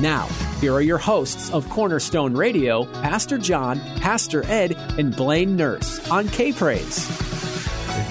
Now, 0.00 0.26
here 0.60 0.72
are 0.72 0.80
your 0.80 0.98
hosts 0.98 1.52
of 1.52 1.70
Cornerstone 1.70 2.34
Radio, 2.34 2.84
Pastor 2.94 3.38
John, 3.38 3.78
Pastor 4.00 4.44
Ed, 4.46 4.76
and 4.98 5.14
Blaine 5.14 5.54
Nurse 5.54 6.10
on 6.10 6.26
K 6.28 6.52
Praise. 6.52 7.06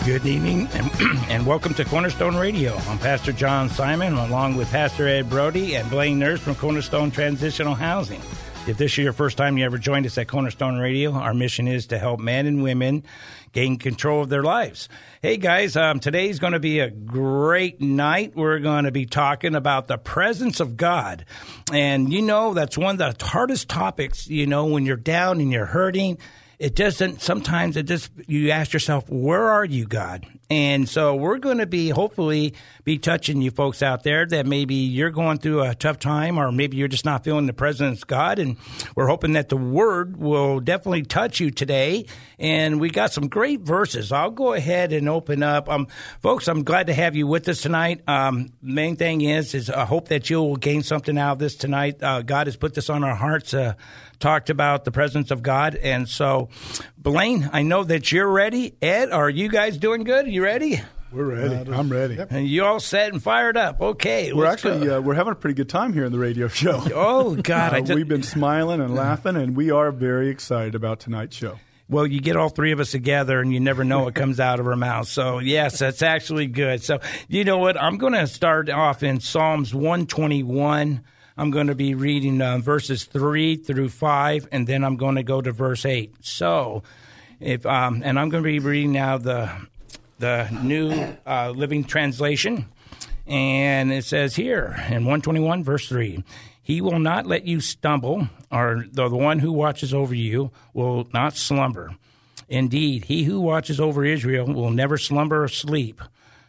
Good 0.05 0.25
evening 0.25 0.69
and, 0.73 0.89
and, 1.29 1.45
welcome 1.45 1.73
to 1.73 1.83
Cornerstone 1.83 2.37
Radio. 2.37 2.73
I'm 2.87 2.99
Pastor 2.99 3.33
John 3.33 3.69
Simon 3.69 4.13
along 4.13 4.55
with 4.55 4.71
Pastor 4.71 5.09
Ed 5.09 5.29
Brody 5.29 5.75
and 5.75 5.89
Blaine 5.89 6.19
Nurse 6.19 6.39
from 6.39 6.55
Cornerstone 6.55 7.11
Transitional 7.11 7.75
Housing. 7.75 8.21
If 8.65 8.77
this 8.77 8.93
is 8.93 8.99
your 8.99 9.11
first 9.11 9.35
time 9.35 9.57
you 9.57 9.65
ever 9.65 9.77
joined 9.77 10.05
us 10.05 10.17
at 10.17 10.29
Cornerstone 10.29 10.77
Radio, 10.77 11.11
our 11.11 11.33
mission 11.33 11.67
is 11.67 11.87
to 11.87 11.99
help 11.99 12.21
men 12.21 12.45
and 12.45 12.63
women 12.63 13.03
gain 13.51 13.77
control 13.77 14.21
of 14.21 14.29
their 14.29 14.41
lives. 14.41 14.87
Hey 15.21 15.35
guys, 15.35 15.75
um, 15.75 15.99
today's 15.99 16.39
going 16.39 16.53
to 16.53 16.59
be 16.59 16.79
a 16.79 16.89
great 16.89 17.81
night. 17.81 18.37
We're 18.37 18.59
going 18.59 18.85
to 18.85 18.91
be 18.91 19.05
talking 19.05 19.53
about 19.53 19.87
the 19.87 19.97
presence 19.97 20.61
of 20.61 20.77
God. 20.77 21.25
And 21.73 22.13
you 22.13 22.21
know, 22.21 22.53
that's 22.53 22.77
one 22.77 23.01
of 23.01 23.17
the 23.19 23.25
hardest 23.25 23.67
topics, 23.67 24.27
you 24.27 24.47
know, 24.47 24.67
when 24.67 24.85
you're 24.85 24.95
down 24.95 25.41
and 25.41 25.51
you're 25.51 25.65
hurting 25.65 26.17
it 26.59 26.75
doesn't 26.75 27.21
sometimes 27.21 27.75
it 27.75 27.83
just 27.83 28.09
you 28.27 28.51
ask 28.51 28.71
yourself 28.71 29.09
where 29.09 29.49
are 29.49 29.65
you 29.65 29.85
god 29.85 30.25
and 30.53 30.87
so 30.87 31.15
we're 31.15 31.39
going 31.39 31.57
to 31.57 31.65
be 31.65 31.89
hopefully 31.89 32.53
be 32.83 32.99
touching 32.99 33.41
you 33.41 33.49
folks 33.49 33.81
out 33.81 34.03
there 34.03 34.23
that 34.27 34.45
maybe 34.45 34.75
you're 34.75 35.09
going 35.09 35.39
through 35.39 35.63
a 35.63 35.73
tough 35.73 35.97
time 35.97 36.37
or 36.37 36.51
maybe 36.51 36.77
you're 36.77 36.87
just 36.87 37.05
not 37.05 37.23
feeling 37.23 37.47
the 37.47 37.53
presence 37.53 38.03
of 38.03 38.07
god. 38.07 38.37
And 38.37 38.57
we're 38.95 39.07
hoping 39.07 39.33
that 39.33 39.49
the 39.49 39.57
word 39.57 40.15
will 40.15 40.59
definitely 40.59 41.01
touch 41.01 41.39
you 41.39 41.49
today. 41.49 42.05
And 42.37 42.79
we 42.79 42.91
got 42.91 43.11
some 43.11 43.29
great 43.29 43.61
verses. 43.61 44.11
I'll 44.11 44.29
go 44.29 44.53
ahead 44.53 44.93
and 44.93 45.09
open 45.09 45.41
up. 45.41 45.67
Um, 45.69 45.87
folks 46.21 46.47
i'm 46.47 46.63
glad 46.63 46.85
to 46.85 46.93
have 46.93 47.15
you 47.15 47.25
with 47.25 47.49
us 47.49 47.61
tonight. 47.61 48.07
Um, 48.07 48.53
main 48.61 48.95
thing 48.95 49.21
is 49.21 49.55
is 49.55 49.71
i 49.71 49.85
hope 49.85 50.09
that 50.09 50.29
you'll 50.29 50.57
gain 50.57 50.83
something 50.83 51.17
out 51.17 51.31
of 51.31 51.39
this 51.39 51.55
tonight. 51.55 52.03
Uh, 52.03 52.21
god 52.21 52.45
has 52.45 52.57
put 52.57 52.75
this 52.75 52.91
on 52.91 53.03
our 53.03 53.15
hearts 53.15 53.55
uh, 53.55 53.73
talked 54.23 54.49
about 54.49 54.85
the 54.85 54.91
presence 54.91 55.31
of 55.31 55.43
God. 55.43 55.75
And 55.75 56.07
so, 56.07 56.49
Blaine, 57.03 57.49
I 57.51 57.63
know 57.63 57.83
that 57.83 58.13
you're 58.13 58.29
ready. 58.29 58.75
Ed, 58.81 59.11
are 59.11 59.29
you 59.29 59.49
guys 59.49 59.77
doing 59.77 60.05
good? 60.05 60.25
You 60.25 60.41
ready? 60.41 60.81
We're 61.11 61.25
ready. 61.25 61.69
I'm 61.69 61.89
ready. 61.89 62.15
Yep. 62.15 62.31
And 62.31 62.47
you 62.47 62.63
all 62.63 62.79
set 62.79 63.11
and 63.11 63.21
fired 63.21 63.57
up. 63.57 63.81
Okay, 63.81 64.31
we're 64.31 64.45
actually 64.45 64.89
uh, 64.89 65.01
we're 65.01 65.13
having 65.13 65.33
a 65.33 65.35
pretty 65.35 65.53
good 65.53 65.67
time 65.67 65.91
here 65.91 66.05
in 66.05 66.13
the 66.13 66.17
radio 66.17 66.47
show. 66.47 66.81
Oh 66.95 67.35
God, 67.35 67.73
uh, 67.73 67.81
just, 67.81 67.93
we've 67.93 68.07
been 68.07 68.23
smiling 68.23 68.79
and 68.79 68.95
laughing, 68.95 69.35
and 69.35 69.53
we 69.53 69.69
are 69.69 69.91
very 69.91 70.29
excited 70.29 70.75
about 70.75 71.01
tonight's 71.01 71.35
show. 71.35 71.59
Well, 71.89 72.07
you 72.07 72.21
get 72.21 72.37
all 72.37 72.47
three 72.47 72.71
of 72.71 72.79
us 72.79 72.91
together, 72.91 73.41
and 73.41 73.53
you 73.53 73.59
never 73.59 73.83
know 73.83 74.05
what 74.05 74.15
comes 74.15 74.39
out 74.39 74.61
of 74.61 74.67
our 74.67 74.77
mouths. 74.77 75.09
So 75.09 75.39
yes, 75.39 75.79
that's 75.79 76.01
actually 76.01 76.47
good. 76.47 76.83
So 76.83 76.99
you 77.27 77.43
know 77.43 77.57
what? 77.57 77.79
I'm 77.79 77.97
going 77.97 78.13
to 78.13 78.27
start 78.27 78.69
off 78.69 79.03
in 79.03 79.19
Psalms 79.19 79.73
121. 79.73 81.01
I'm 81.35 81.49
going 81.49 81.67
to 81.67 81.75
be 81.75 81.95
reading 81.95 82.41
uh, 82.41 82.59
verses 82.59 83.05
3 83.05 83.55
through 83.55 83.89
5, 83.89 84.49
and 84.51 84.67
then 84.67 84.83
I'm 84.83 84.97
going 84.97 85.15
to 85.15 85.23
go 85.23 85.41
to 85.41 85.51
verse 85.51 85.83
8. 85.83 86.13
So, 86.21 86.83
if 87.39 87.65
um, 87.65 88.03
and 88.05 88.19
I'm 88.19 88.29
going 88.29 88.43
to 88.43 88.47
be 88.47 88.59
reading 88.59 88.91
now 88.91 89.17
the, 89.17 89.51
the 90.19 90.47
New 90.61 90.91
uh, 91.25 91.49
Living 91.49 91.85
Translation. 91.85 92.67
And 93.25 93.91
it 93.91 94.05
says 94.05 94.35
here 94.35 94.75
in 94.87 95.05
121, 95.05 95.63
verse 95.63 95.89
3 95.89 96.23
He 96.61 96.81
will 96.81 96.99
not 96.99 97.25
let 97.25 97.45
you 97.45 97.61
stumble, 97.61 98.27
or 98.51 98.85
the 98.91 99.09
one 99.09 99.39
who 99.39 99.51
watches 99.51 99.93
over 99.93 100.13
you 100.13 100.51
will 100.73 101.07
not 101.13 101.35
slumber. 101.35 101.95
Indeed, 102.47 103.05
he 103.05 103.23
who 103.23 103.41
watches 103.41 103.79
over 103.79 104.05
Israel 104.05 104.45
will 104.45 104.69
never 104.69 104.99
slumber 104.99 105.43
or 105.43 105.47
sleep. 105.47 105.99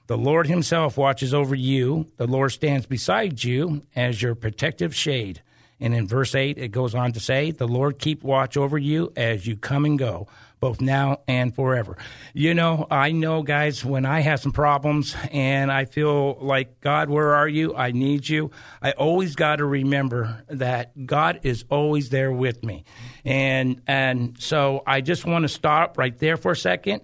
The 0.06 0.18
Lord 0.18 0.46
Himself 0.46 0.98
watches 0.98 1.32
over 1.32 1.54
you. 1.54 2.06
The 2.18 2.26
Lord 2.26 2.52
stands 2.52 2.84
beside 2.84 3.42
you 3.42 3.82
as 3.96 4.20
your 4.20 4.34
protective 4.34 4.94
shade. 4.94 5.40
And 5.80 5.94
in 5.94 6.06
verse 6.06 6.34
8, 6.34 6.58
it 6.58 6.68
goes 6.68 6.94
on 6.94 7.12
to 7.12 7.20
say, 7.20 7.50
The 7.50 7.66
Lord 7.66 7.98
keep 7.98 8.22
watch 8.22 8.56
over 8.56 8.78
you 8.78 9.12
as 9.16 9.46
you 9.46 9.56
come 9.56 9.84
and 9.84 9.98
go, 9.98 10.28
both 10.60 10.80
now 10.80 11.20
and 11.26 11.54
forever. 11.54 11.96
You 12.32 12.54
know, 12.54 12.86
I 12.90 13.12
know, 13.12 13.42
guys, 13.42 13.84
when 13.84 14.06
I 14.06 14.20
have 14.20 14.40
some 14.40 14.52
problems 14.52 15.16
and 15.32 15.72
I 15.72 15.86
feel 15.86 16.38
like, 16.40 16.80
God, 16.80 17.08
where 17.08 17.34
are 17.34 17.48
you? 17.48 17.74
I 17.74 17.90
need 17.90 18.28
you. 18.28 18.50
I 18.82 18.92
always 18.92 19.36
got 19.36 19.56
to 19.56 19.64
remember 19.64 20.42
that 20.48 21.06
God 21.06 21.40
is 21.42 21.64
always 21.70 22.10
there 22.10 22.32
with 22.32 22.62
me. 22.62 22.84
And, 23.24 23.80
and 23.86 24.40
so 24.40 24.82
I 24.86 25.00
just 25.00 25.24
want 25.24 25.42
to 25.42 25.48
stop 25.48 25.98
right 25.98 26.16
there 26.18 26.36
for 26.36 26.52
a 26.52 26.56
second. 26.56 27.02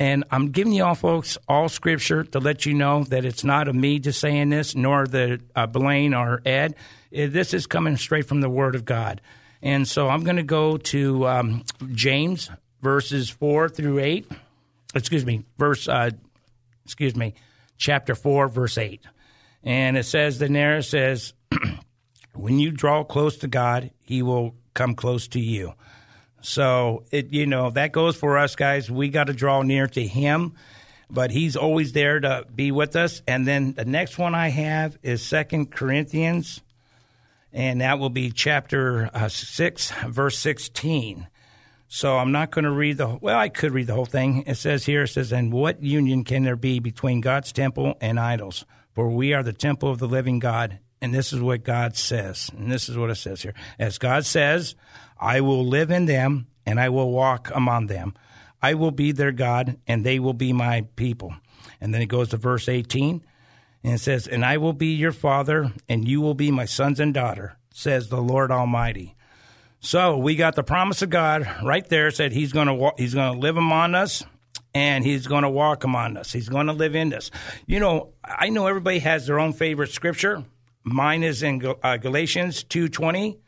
And 0.00 0.24
I'm 0.30 0.50
giving 0.50 0.72
you 0.72 0.82
all 0.82 0.94
folks 0.94 1.36
all 1.46 1.68
scripture 1.68 2.24
to 2.24 2.38
let 2.40 2.64
you 2.64 2.72
know 2.72 3.04
that 3.04 3.26
it's 3.26 3.44
not 3.44 3.68
of 3.68 3.74
me 3.74 3.98
just 3.98 4.18
saying 4.18 4.48
this, 4.48 4.74
nor 4.74 5.06
the 5.06 5.42
uh, 5.54 5.66
Blaine 5.66 6.14
or 6.14 6.40
Ed. 6.46 6.74
This 7.12 7.52
is 7.52 7.66
coming 7.66 7.98
straight 7.98 8.26
from 8.26 8.40
the 8.40 8.48
Word 8.48 8.74
of 8.74 8.86
God. 8.86 9.20
And 9.60 9.86
so 9.86 10.08
I'm 10.08 10.24
going 10.24 10.36
to 10.36 10.42
go 10.42 10.78
to 10.78 11.28
um, 11.28 11.64
James 11.92 12.50
verses 12.80 13.28
four 13.28 13.68
through 13.68 13.98
eight. 13.98 14.26
Excuse 14.94 15.26
me, 15.26 15.44
verse. 15.58 15.86
Uh, 15.86 16.12
excuse 16.86 17.14
me, 17.14 17.34
chapter 17.76 18.14
four, 18.14 18.48
verse 18.48 18.78
eight. 18.78 19.02
And 19.62 19.98
it 19.98 20.04
says 20.04 20.38
the 20.38 20.48
narrative 20.48 20.86
says, 20.86 21.34
"When 22.34 22.58
you 22.58 22.70
draw 22.70 23.04
close 23.04 23.36
to 23.38 23.48
God, 23.48 23.90
He 24.02 24.22
will 24.22 24.54
come 24.72 24.94
close 24.94 25.28
to 25.28 25.40
you." 25.40 25.74
So 26.42 27.04
it 27.10 27.32
you 27.32 27.46
know 27.46 27.70
that 27.70 27.92
goes 27.92 28.16
for 28.16 28.38
us 28.38 28.56
guys. 28.56 28.90
We 28.90 29.08
got 29.08 29.24
to 29.24 29.32
draw 29.32 29.62
near 29.62 29.86
to 29.88 30.06
Him, 30.06 30.54
but 31.10 31.30
He's 31.30 31.56
always 31.56 31.92
there 31.92 32.20
to 32.20 32.46
be 32.54 32.72
with 32.72 32.96
us. 32.96 33.22
And 33.26 33.46
then 33.46 33.74
the 33.74 33.84
next 33.84 34.18
one 34.18 34.34
I 34.34 34.48
have 34.48 34.98
is 35.02 35.22
Second 35.22 35.70
Corinthians, 35.70 36.60
and 37.52 37.80
that 37.80 37.98
will 37.98 38.10
be 38.10 38.30
chapter 38.30 39.10
uh, 39.12 39.28
six, 39.28 39.92
verse 40.08 40.38
sixteen. 40.38 41.26
So 41.88 42.16
I'm 42.18 42.30
not 42.30 42.52
going 42.52 42.64
to 42.64 42.70
read 42.70 42.98
the 42.98 43.18
well. 43.20 43.38
I 43.38 43.48
could 43.48 43.72
read 43.72 43.88
the 43.88 43.94
whole 43.94 44.06
thing. 44.06 44.44
It 44.46 44.54
says 44.54 44.86
here. 44.86 45.02
It 45.02 45.08
says, 45.08 45.32
"And 45.32 45.52
what 45.52 45.82
union 45.82 46.24
can 46.24 46.44
there 46.44 46.56
be 46.56 46.78
between 46.78 47.20
God's 47.20 47.52
temple 47.52 47.96
and 48.00 48.18
idols? 48.18 48.64
For 48.94 49.08
we 49.08 49.34
are 49.34 49.42
the 49.42 49.52
temple 49.52 49.90
of 49.90 49.98
the 49.98 50.08
living 50.08 50.38
God." 50.38 50.78
And 51.02 51.14
this 51.14 51.32
is 51.32 51.40
what 51.40 51.64
God 51.64 51.96
says. 51.96 52.50
And 52.54 52.70
this 52.70 52.90
is 52.90 52.96
what 52.98 53.08
it 53.08 53.14
says 53.14 53.40
here. 53.40 53.54
As 53.78 53.96
God 53.96 54.26
says, 54.26 54.74
I 55.20 55.42
will 55.42 55.64
live 55.64 55.90
in 55.90 56.06
them 56.06 56.46
and 56.64 56.80
I 56.80 56.88
will 56.88 57.10
walk 57.10 57.50
among 57.54 57.86
them. 57.86 58.14
I 58.62 58.74
will 58.74 58.90
be 58.90 59.12
their 59.12 59.32
God 59.32 59.76
and 59.86 60.04
they 60.04 60.18
will 60.18 60.34
be 60.34 60.52
my 60.52 60.86
people. 60.96 61.34
And 61.80 61.94
then 61.94 62.02
it 62.02 62.06
goes 62.06 62.30
to 62.30 62.36
verse 62.36 62.68
18 62.68 63.22
and 63.84 63.94
it 63.94 63.98
says, 63.98 64.26
And 64.26 64.44
I 64.44 64.56
will 64.56 64.72
be 64.72 64.94
your 64.94 65.12
father 65.12 65.72
and 65.88 66.08
you 66.08 66.20
will 66.20 66.34
be 66.34 66.50
my 66.50 66.64
sons 66.64 66.98
and 66.98 67.12
daughter, 67.12 67.56
says 67.72 68.08
the 68.08 68.20
Lord 68.20 68.50
Almighty. 68.50 69.14
So 69.80 70.16
we 70.16 70.36
got 70.36 70.56
the 70.56 70.62
promise 70.62 71.00
of 71.02 71.10
God 71.10 71.46
right 71.62 71.88
there 71.88 72.10
said 72.10 72.32
he's 72.32 72.52
going 72.52 72.66
to 72.66 72.74
walk, 72.74 72.98
he's 72.98 73.14
going 73.14 73.32
to 73.32 73.38
live 73.38 73.56
among 73.56 73.94
us 73.94 74.24
and 74.74 75.04
he's 75.04 75.26
going 75.26 75.42
to 75.42 75.50
walk 75.50 75.84
among 75.84 76.16
us. 76.16 76.32
He's 76.32 76.48
going 76.48 76.66
to 76.66 76.72
live 76.72 76.94
in 76.94 77.12
us. 77.14 77.30
You 77.66 77.80
know, 77.80 78.12
I 78.24 78.50
know 78.50 78.66
everybody 78.66 79.00
has 79.00 79.26
their 79.26 79.40
own 79.40 79.52
favorite 79.52 79.90
scripture. 79.90 80.44
Mine 80.84 81.22
is 81.22 81.42
in 81.42 81.62
uh, 81.82 81.96
Galatians 81.96 82.64
2:20 82.64 83.38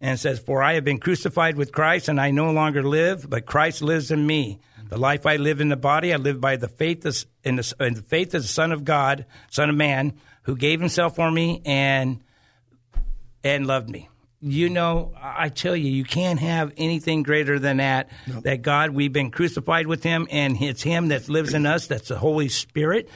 and 0.00 0.14
it 0.14 0.18
says, 0.18 0.38
For 0.38 0.62
I 0.62 0.74
have 0.74 0.84
been 0.84 1.00
crucified 1.00 1.56
with 1.56 1.72
Christ, 1.72 2.08
and 2.08 2.20
I 2.20 2.30
no 2.30 2.50
longer 2.52 2.82
live, 2.82 3.28
but 3.28 3.46
Christ 3.46 3.82
lives 3.82 4.10
in 4.10 4.26
me. 4.26 4.60
The 4.88 4.96
life 4.96 5.26
I 5.26 5.36
live 5.36 5.60
in 5.60 5.68
the 5.68 5.76
body, 5.76 6.14
I 6.14 6.16
live 6.16 6.40
by 6.40 6.56
the 6.56 6.68
faith 6.68 7.04
of, 7.04 7.26
in 7.44 7.56
the, 7.56 7.74
in 7.80 7.94
the 7.94 8.02
faith 8.02 8.32
of 8.34 8.42
the 8.42 8.48
Son 8.48 8.72
of 8.72 8.84
God, 8.84 9.26
Son 9.50 9.68
of 9.68 9.76
Man, 9.76 10.14
who 10.42 10.56
gave 10.56 10.80
Himself 10.80 11.16
for 11.16 11.30
me 11.30 11.62
and 11.64 12.20
and 13.44 13.66
loved 13.66 13.88
me. 13.88 14.08
You 14.40 14.68
know, 14.70 15.12
I 15.20 15.48
tell 15.48 15.76
you, 15.76 15.90
you 15.90 16.04
can't 16.04 16.38
have 16.40 16.72
anything 16.76 17.22
greater 17.22 17.58
than 17.58 17.78
that. 17.78 18.08
That 18.42 18.62
God, 18.62 18.90
we've 18.90 19.12
been 19.12 19.30
crucified 19.30 19.86
with 19.86 20.02
Him, 20.02 20.26
and 20.30 20.60
it's 20.60 20.82
Him 20.82 21.08
that 21.08 21.28
lives 21.28 21.54
in 21.54 21.66
us. 21.66 21.86
That's 21.88 22.08
the 22.08 22.18
Holy 22.18 22.48
Spirit, 22.48 23.10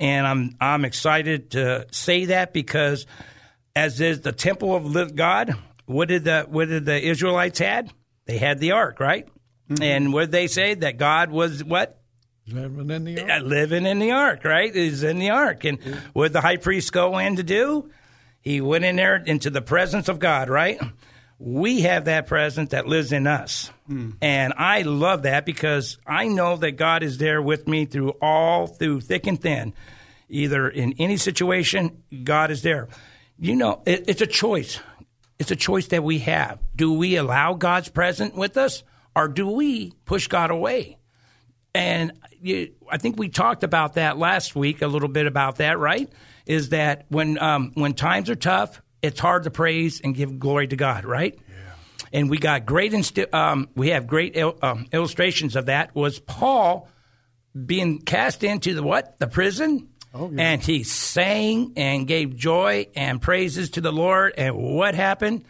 and 0.00 0.26
I'm 0.26 0.56
I'm 0.60 0.84
excited 0.84 1.50
to 1.50 1.86
say 1.90 2.26
that 2.26 2.52
because 2.52 3.06
as 3.76 4.00
is 4.00 4.22
the 4.22 4.32
temple 4.32 4.74
of 4.96 5.14
God, 5.14 5.56
what 5.88 6.08
did 6.08 6.24
the 6.24 6.46
what 6.48 6.68
did 6.68 6.84
the 6.84 7.00
Israelites 7.00 7.58
had? 7.58 7.90
They 8.26 8.38
had 8.38 8.60
the 8.60 8.72
ark, 8.72 9.00
right? 9.00 9.26
Mm-hmm. 9.70 9.82
And 9.82 10.12
what 10.12 10.22
did 10.22 10.32
they 10.32 10.46
say 10.46 10.74
that 10.74 10.98
God 10.98 11.30
was 11.30 11.64
what? 11.64 12.00
Living 12.46 12.90
in 12.90 13.04
the 13.04 13.30
ark. 13.30 13.42
Living 13.42 13.86
in 13.86 13.98
the 13.98 14.12
ark, 14.12 14.44
right? 14.44 14.74
Is 14.74 15.02
in 15.02 15.18
the 15.18 15.30
ark, 15.30 15.64
and 15.64 15.78
yeah. 15.84 16.00
what 16.12 16.26
did 16.26 16.32
the 16.34 16.40
high 16.40 16.56
priest 16.56 16.92
go 16.92 17.18
in 17.18 17.36
to 17.36 17.42
do? 17.42 17.90
He 18.40 18.60
went 18.60 18.84
in 18.84 18.96
there 18.96 19.16
into 19.16 19.50
the 19.50 19.60
presence 19.60 20.08
of 20.08 20.18
God, 20.18 20.48
right? 20.48 20.80
We 21.38 21.82
have 21.82 22.06
that 22.06 22.26
presence 22.26 22.70
that 22.70 22.86
lives 22.86 23.12
in 23.12 23.26
us. 23.26 23.70
Mm. 23.88 24.16
And 24.20 24.54
I 24.56 24.82
love 24.82 25.22
that 25.22 25.44
because 25.44 25.98
I 26.06 26.28
know 26.28 26.56
that 26.56 26.72
God 26.72 27.02
is 27.02 27.18
there 27.18 27.40
with 27.40 27.68
me 27.68 27.84
through 27.84 28.10
all, 28.22 28.66
through 28.66 29.02
thick 29.02 29.26
and 29.26 29.40
thin. 29.40 29.72
Either 30.28 30.68
in 30.68 30.94
any 30.98 31.16
situation, 31.16 32.02
God 32.24 32.50
is 32.50 32.62
there. 32.62 32.88
You 33.38 33.56
know, 33.56 33.82
it, 33.86 34.04
it's 34.08 34.20
a 34.20 34.26
choice. 34.26 34.80
It's 35.38 35.50
a 35.50 35.56
choice 35.56 35.88
that 35.88 36.02
we 36.02 36.18
have. 36.20 36.58
Do 36.74 36.92
we 36.92 37.16
allow 37.16 37.54
God's 37.54 37.88
presence 37.88 38.34
with 38.34 38.56
us 38.56 38.82
or 39.14 39.28
do 39.28 39.48
we 39.48 39.92
push 40.04 40.26
God 40.26 40.50
away? 40.50 40.98
And 41.74 42.12
you, 42.40 42.72
I 42.90 42.98
think 42.98 43.18
we 43.18 43.28
talked 43.28 43.62
about 43.62 43.94
that 43.94 44.18
last 44.18 44.56
week, 44.56 44.82
a 44.82 44.86
little 44.86 45.08
bit 45.08 45.26
about 45.26 45.56
that, 45.56 45.78
right? 45.78 46.10
is 46.48 46.70
that 46.70 47.04
when 47.10 47.38
um, 47.38 47.70
when 47.74 47.92
times 47.92 48.30
are 48.30 48.34
tough, 48.34 48.82
it's 49.02 49.20
hard 49.20 49.44
to 49.44 49.50
praise 49.50 50.00
and 50.00 50.14
give 50.14 50.40
glory 50.40 50.66
to 50.66 50.76
God, 50.76 51.04
right? 51.04 51.38
Yeah. 51.48 51.54
And 52.14 52.30
we 52.30 52.38
got 52.38 52.66
great 52.66 52.92
insti- 52.92 53.32
um, 53.32 53.68
we 53.76 53.90
have 53.90 54.06
great 54.08 54.34
il- 54.34 54.58
um, 54.62 54.86
illustrations 54.90 55.54
of 55.54 55.66
that. 55.66 55.94
Was 55.94 56.18
Paul 56.18 56.88
being 57.66 58.00
cast 58.00 58.42
into 58.42 58.74
the 58.74 58.82
what 58.82 59.18
the 59.20 59.28
prison? 59.28 59.90
Oh, 60.14 60.30
yeah. 60.30 60.42
And 60.42 60.62
he 60.62 60.84
sang 60.84 61.72
and 61.76 62.06
gave 62.06 62.36
joy 62.36 62.88
and 62.94 63.20
praises 63.20 63.70
to 63.70 63.80
the 63.80 63.92
Lord. 63.92 64.34
And 64.36 64.56
what 64.56 64.94
happened? 64.94 65.44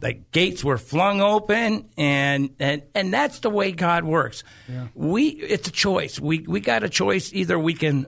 The 0.00 0.12
gates 0.12 0.62
were 0.62 0.78
flung 0.78 1.20
open, 1.20 1.88
and 1.96 2.50
and, 2.60 2.82
and 2.94 3.12
that's 3.12 3.40
the 3.40 3.50
way 3.50 3.72
God 3.72 4.04
works. 4.04 4.44
Yeah. 4.68 4.86
We 4.94 5.26
it's 5.26 5.68
a 5.68 5.72
choice. 5.72 6.20
We 6.20 6.40
we 6.40 6.60
got 6.60 6.84
a 6.84 6.88
choice. 6.88 7.32
Either 7.32 7.58
we 7.58 7.74
can 7.74 8.06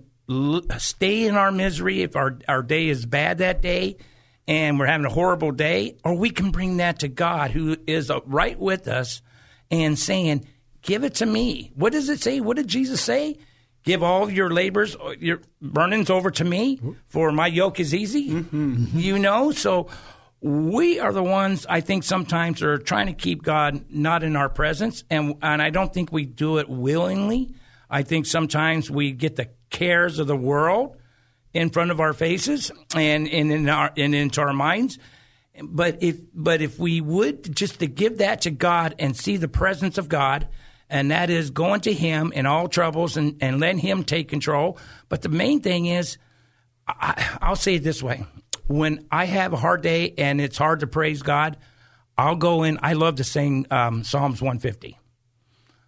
stay 0.78 1.26
in 1.26 1.34
our 1.34 1.50
misery 1.50 2.02
if 2.02 2.14
our, 2.14 2.38
our 2.46 2.62
day 2.62 2.88
is 2.88 3.04
bad 3.04 3.38
that 3.38 3.60
day 3.60 3.96
and 4.50 4.78
we're 4.78 4.86
having 4.86 5.06
a 5.06 5.10
horrible 5.10 5.52
day, 5.52 5.96
or 6.04 6.14
we 6.14 6.30
can 6.30 6.50
bring 6.50 6.78
that 6.78 7.00
to 7.00 7.08
God 7.08 7.52
who 7.52 7.76
is 7.86 8.10
right 8.26 8.58
with 8.58 8.88
us 8.88 9.22
and 9.70 9.98
saying, 9.98 10.44
Give 10.82 11.04
it 11.04 11.16
to 11.16 11.26
me. 11.26 11.72
What 11.74 11.92
does 11.92 12.08
it 12.08 12.20
say? 12.20 12.40
What 12.40 12.56
did 12.56 12.66
Jesus 12.66 13.00
say? 13.00 13.38
Give 13.82 14.02
all 14.02 14.30
your 14.30 14.50
labors, 14.50 14.94
uh, 14.96 15.14
your 15.18 15.40
burnings 15.62 16.10
over 16.10 16.30
to 16.32 16.44
me, 16.44 16.80
for 17.08 17.32
my 17.32 17.46
yoke 17.46 17.80
is 17.80 17.94
easy. 17.94 18.30
Mm-hmm. 18.30 18.98
You 18.98 19.18
know, 19.18 19.52
so 19.52 19.88
we 20.40 21.00
are 21.00 21.12
the 21.12 21.22
ones 21.22 21.66
I 21.68 21.80
think 21.80 22.04
sometimes 22.04 22.62
are 22.62 22.78
trying 22.78 23.06
to 23.06 23.12
keep 23.12 23.42
God 23.42 23.84
not 23.90 24.22
in 24.22 24.36
our 24.36 24.48
presence, 24.48 25.04
and 25.10 25.36
and 25.42 25.62
I 25.62 25.70
don't 25.70 25.92
think 25.92 26.12
we 26.12 26.24
do 26.24 26.58
it 26.58 26.68
willingly. 26.68 27.54
I 27.88 28.02
think 28.02 28.26
sometimes 28.26 28.90
we 28.90 29.12
get 29.12 29.36
the 29.36 29.48
cares 29.70 30.18
of 30.18 30.26
the 30.26 30.36
world 30.36 30.96
in 31.52 31.70
front 31.70 31.90
of 31.90 32.00
our 32.00 32.12
faces 32.12 32.70
and, 32.94 33.28
and 33.28 33.52
in 33.52 33.68
our 33.68 33.92
and 33.96 34.14
into 34.14 34.40
our 34.40 34.52
minds. 34.52 34.98
But 35.62 36.02
if 36.02 36.20
but 36.32 36.62
if 36.62 36.78
we 36.78 37.00
would 37.00 37.54
just 37.54 37.80
to 37.80 37.86
give 37.86 38.18
that 38.18 38.42
to 38.42 38.50
God 38.50 38.94
and 38.98 39.16
see 39.16 39.36
the 39.36 39.48
presence 39.48 39.98
of 39.98 40.08
God, 40.08 40.48
and 40.90 41.10
that 41.10 41.30
is 41.30 41.50
going 41.50 41.80
to 41.82 41.92
Him 41.92 42.32
in 42.32 42.46
all 42.46 42.68
troubles 42.68 43.16
and, 43.16 43.36
and 43.40 43.60
let 43.60 43.78
Him 43.78 44.04
take 44.04 44.28
control. 44.28 44.78
But 45.08 45.22
the 45.22 45.28
main 45.28 45.60
thing 45.60 45.86
is, 45.86 46.18
I, 46.86 47.38
I'll 47.40 47.56
say 47.56 47.76
it 47.76 47.84
this 47.84 48.02
way: 48.02 48.24
when 48.66 49.06
I 49.10 49.24
have 49.24 49.52
a 49.52 49.56
hard 49.56 49.82
day 49.82 50.14
and 50.18 50.40
it's 50.40 50.58
hard 50.58 50.80
to 50.80 50.86
praise 50.86 51.22
God, 51.22 51.56
I'll 52.18 52.36
go 52.36 52.62
in. 52.64 52.78
I 52.82 52.92
love 52.92 53.16
to 53.16 53.24
sing 53.24 53.66
um, 53.70 54.04
Psalms 54.04 54.42
150. 54.42 54.98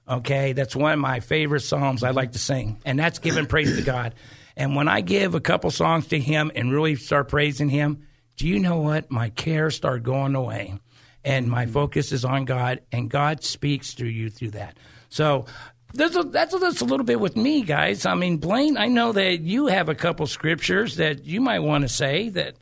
Okay, 0.08 0.52
that's 0.52 0.74
one 0.74 0.92
of 0.92 0.98
my 0.98 1.20
favorite 1.20 1.60
psalms 1.60 2.02
I 2.02 2.10
like 2.10 2.32
to 2.32 2.38
sing, 2.38 2.80
and 2.84 2.98
that's 2.98 3.18
giving 3.18 3.46
praise 3.46 3.76
to 3.76 3.82
God. 3.82 4.14
And 4.56 4.74
when 4.74 4.88
I 4.88 5.00
give 5.00 5.34
a 5.34 5.40
couple 5.40 5.70
songs 5.70 6.08
to 6.08 6.18
Him 6.18 6.50
and 6.54 6.72
really 6.72 6.96
start 6.96 7.28
praising 7.28 7.68
Him, 7.68 8.06
do 8.36 8.48
you 8.48 8.58
know 8.58 8.78
what? 8.78 9.10
My 9.10 9.30
cares 9.30 9.76
start 9.76 10.02
going 10.02 10.34
away, 10.34 10.74
and 11.24 11.48
my 11.48 11.66
focus 11.66 12.12
is 12.12 12.24
on 12.24 12.44
God, 12.44 12.80
and 12.90 13.10
God 13.10 13.42
speaks 13.42 13.94
through 13.94 14.08
you 14.08 14.30
through 14.30 14.52
that. 14.52 14.76
So 15.08 15.46
that's 15.94 16.16
a, 16.16 16.22
that's, 16.22 16.54
a, 16.54 16.58
that's 16.58 16.80
a 16.80 16.84
little 16.84 17.06
bit 17.06 17.20
with 17.20 17.36
me, 17.36 17.62
guys. 17.62 18.06
I 18.06 18.14
mean, 18.14 18.38
Blaine, 18.38 18.76
I 18.76 18.88
know 18.88 19.12
that 19.12 19.40
you 19.40 19.66
have 19.66 19.88
a 19.88 19.94
couple 19.94 20.26
scriptures 20.26 20.96
that 20.96 21.24
you 21.24 21.40
might 21.40 21.60
want 21.60 21.82
to 21.82 21.88
say 21.88 22.28
that. 22.30 22.56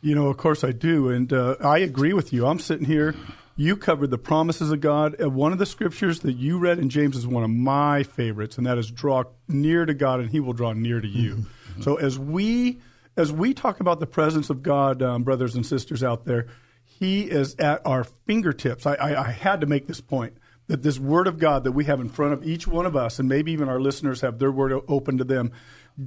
You 0.00 0.14
know, 0.14 0.28
of 0.28 0.36
course 0.36 0.62
I 0.62 0.72
do, 0.72 1.08
and 1.08 1.32
uh, 1.32 1.56
I 1.60 1.78
agree 1.78 2.12
with 2.12 2.32
you. 2.32 2.46
I'm 2.46 2.60
sitting 2.60 2.86
here 2.86 3.14
you 3.58 3.76
covered 3.76 4.10
the 4.10 4.18
promises 4.18 4.70
of 4.70 4.80
God. 4.80 5.20
Uh, 5.20 5.28
one 5.28 5.52
of 5.52 5.58
the 5.58 5.66
scriptures 5.66 6.20
that 6.20 6.34
you 6.34 6.58
read 6.58 6.78
in 6.78 6.88
James 6.88 7.16
is 7.16 7.26
one 7.26 7.42
of 7.42 7.50
my 7.50 8.04
favorites, 8.04 8.56
and 8.56 8.66
that 8.68 8.78
is 8.78 8.88
draw 8.88 9.24
near 9.48 9.84
to 9.84 9.94
God, 9.94 10.20
and 10.20 10.30
He 10.30 10.38
will 10.38 10.52
draw 10.52 10.72
near 10.72 11.00
to 11.00 11.08
you. 11.08 11.34
Mm-hmm. 11.34 11.82
So 11.82 11.96
as 11.96 12.18
we 12.18 12.80
as 13.16 13.32
we 13.32 13.52
talk 13.52 13.80
about 13.80 13.98
the 13.98 14.06
presence 14.06 14.48
of 14.48 14.62
God, 14.62 15.02
um, 15.02 15.24
brothers 15.24 15.56
and 15.56 15.66
sisters 15.66 16.04
out 16.04 16.24
there, 16.24 16.46
He 16.98 17.22
is 17.22 17.54
at 17.56 17.80
our 17.86 18.04
fingertips. 18.04 18.86
I, 18.86 18.94
I, 18.94 19.28
I 19.28 19.30
had 19.30 19.60
to 19.60 19.66
make 19.66 19.86
this 19.86 20.00
point 20.00 20.36
that 20.66 20.82
this 20.82 20.98
Word 20.98 21.26
of 21.26 21.38
God 21.38 21.64
that 21.64 21.72
we 21.72 21.84
have 21.84 22.00
in 22.00 22.08
front 22.08 22.32
of 22.32 22.46
each 22.46 22.66
one 22.66 22.86
of 22.86 22.96
us, 22.96 23.18
and 23.18 23.28
maybe 23.28 23.52
even 23.52 23.68
our 23.68 23.80
listeners 23.80 24.20
have 24.20 24.38
their 24.38 24.52
Word 24.52 24.72
open 24.88 25.18
to 25.18 25.24
them. 25.24 25.52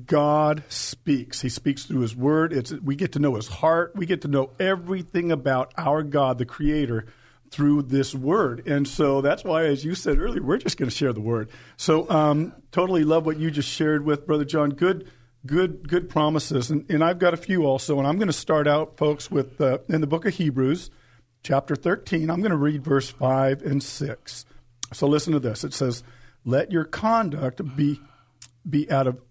God 0.06 0.64
speaks. 0.70 1.42
He 1.42 1.50
speaks 1.50 1.84
through 1.84 2.02
His 2.02 2.16
Word. 2.16 2.54
It's, 2.54 2.72
we 2.72 2.96
get 2.96 3.14
to 3.14 3.20
know 3.20 3.36
His 3.36 3.48
heart. 3.48 3.94
We 3.96 4.06
get 4.06 4.22
to 4.22 4.28
know 4.28 4.52
everything 4.60 5.32
about 5.32 5.74
our 5.78 6.04
God, 6.04 6.38
the 6.38 6.46
Creator, 6.46 7.06
through 7.52 7.82
this 7.84 8.16
word. 8.16 8.66
And 8.66 8.88
so 8.88 9.22
that's 9.22 9.44
why, 9.44 9.66
as 9.66 9.84
you 9.84 9.94
said 9.94 10.18
earlier, 10.20 10.42
we're 10.42 10.58
just 10.58 10.78
going 10.78 10.90
to 10.90 10.96
share 10.96 11.12
the 11.12 11.20
word. 11.22 11.50
So 11.76 12.10
um, 12.10 12.54
totally 12.72 13.04
love 13.04 13.26
what 13.26 13.38
you 13.38 13.52
just 13.52 13.70
shared 13.70 14.06
with 14.06 14.26
Brother 14.26 14.46
John. 14.46 14.70
Good, 14.70 15.12
good, 15.46 15.88
good 15.88 16.10
promises. 16.10 16.70
And, 16.70 16.90
and 16.90 17.04
I've 17.04 17.20
got 17.20 17.34
a 17.34 17.38
few 17.38 17.66
also. 17.66 17.98
And 17.98 18.08
I'm 18.08 18.18
going 18.18 18.28
to 18.28 18.34
start 18.34 18.68
out, 18.68 18.98
folks, 18.98 19.32
with 19.32 19.60
uh, 19.60 19.80
in 19.90 20.02
the 20.02 20.08
book 20.08 20.26
of 20.26 20.36
Hebrews, 20.36 20.90
chapter 21.44 21.76
13. 21.76 22.30
I'm 22.30 22.42
going 22.42 22.52
to 22.52 22.58
read 22.58 22.84
verse 22.84 23.10
5 23.10 23.62
and 23.64 23.82
6. 23.82 24.46
So 24.94 25.08
listen 25.08 25.34
to 25.34 25.40
this. 25.40 25.64
It 25.64 25.74
says, 25.74 26.04
Let 26.46 26.72
your 26.72 26.86
conduct 26.86 27.76
be, 27.76 28.02
be 28.70 28.90
out 28.92 29.08
of, 29.08 29.22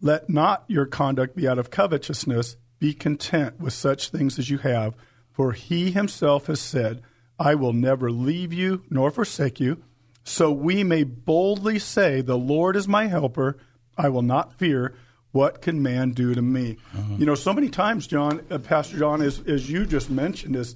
let 0.00 0.28
not 0.28 0.64
your 0.66 0.86
conduct 0.86 1.36
be 1.36 1.48
out 1.48 1.58
of 1.58 1.70
covetousness. 1.70 2.56
Be 2.78 2.94
content 2.94 3.60
with 3.60 3.74
such 3.74 4.08
things 4.08 4.38
as 4.38 4.48
you 4.48 4.58
have. 4.58 4.94
For 5.32 5.52
he 5.52 5.90
himself 5.90 6.46
has 6.46 6.60
said, 6.60 7.02
I 7.38 7.54
will 7.54 7.72
never 7.72 8.10
leave 8.10 8.52
you 8.52 8.82
nor 8.90 9.10
forsake 9.10 9.60
you. 9.60 9.82
So 10.24 10.52
we 10.52 10.84
may 10.84 11.04
boldly 11.04 11.78
say, 11.78 12.20
The 12.20 12.38
Lord 12.38 12.76
is 12.76 12.88
my 12.88 13.06
helper. 13.06 13.58
I 13.96 14.08
will 14.08 14.22
not 14.22 14.58
fear. 14.58 14.94
What 15.32 15.62
can 15.62 15.82
man 15.82 16.10
do 16.10 16.34
to 16.34 16.42
me? 16.42 16.76
Uh-huh. 16.96 17.14
You 17.18 17.26
know, 17.26 17.34
so 17.34 17.52
many 17.52 17.68
times, 17.68 18.06
John, 18.06 18.44
uh, 18.50 18.58
Pastor 18.58 18.98
John, 18.98 19.22
as, 19.22 19.40
as 19.46 19.70
you 19.70 19.86
just 19.86 20.10
mentioned, 20.10 20.56
is 20.56 20.74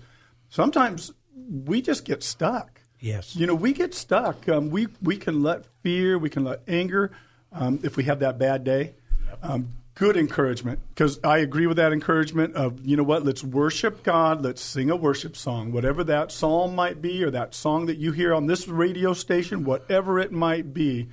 sometimes 0.49 1.13
we 1.49 1.83
just 1.83 2.05
get 2.05 2.23
stuck. 2.23 2.81
Yes. 3.01 3.35
You 3.35 3.47
know, 3.47 3.55
we 3.55 3.73
get 3.73 3.95
stuck. 3.95 4.49
Um, 4.49 4.71
we, 4.71 4.89
we 5.03 5.17
can 5.17 5.43
let 5.43 5.67
fear, 5.83 6.19
we 6.19 6.31
can 6.31 6.45
let 6.45 6.61
anger, 6.69 7.11
um, 7.53 7.81
if 7.83 7.97
we 7.97 8.05
have 8.05 8.21
that 8.21 8.39
bad 8.39 8.65
day, 8.65 8.95
um, 9.43 9.75
good 9.95 10.17
encouragement 10.17 10.81
because 10.89 11.21
I 11.23 11.39
agree 11.39 11.67
with 11.69 11.77
that 11.77 11.93
encouragement 11.93 12.57
of 12.57 12.85
you 12.85 12.97
know 12.97 13.05
what 13.05 13.25
let's 13.25 13.45
worship 13.45 14.03
God 14.03 14.43
let's 14.43 14.61
sing 14.61 14.91
a 14.91 14.97
worship 14.97 15.37
song 15.37 15.71
whatever 15.71 16.03
that 16.05 16.33
psalm 16.33 16.75
might 16.75 17.01
be 17.01 17.23
or 17.23 17.31
that 17.31 17.55
song 17.55 17.87
that 17.87 17.97
you 17.97 18.11
hear 18.11 18.35
on 18.35 18.47
this 18.47 18.67
radio 18.67 19.13
station 19.13 19.63
whatever 19.63 20.19
it 20.19 20.33
might 20.33 20.75
be 20.75 21.09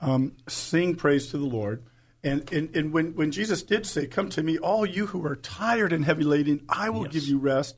um, 0.00 0.32
sing 0.48 0.96
praise 0.96 1.28
to 1.28 1.38
the 1.38 1.44
Lord 1.44 1.84
and, 2.24 2.52
and, 2.52 2.74
and 2.74 2.92
when, 2.92 3.14
when 3.14 3.30
Jesus 3.30 3.62
did 3.62 3.86
say 3.86 4.06
come 4.06 4.28
to 4.30 4.42
me 4.42 4.58
all 4.58 4.84
you 4.86 5.06
who 5.06 5.24
are 5.26 5.36
tired 5.36 5.92
and 5.92 6.04
heavy 6.04 6.24
laden 6.24 6.64
I 6.68 6.90
will 6.90 7.04
yes. 7.04 7.12
give 7.12 7.24
you 7.24 7.38
rest 7.38 7.76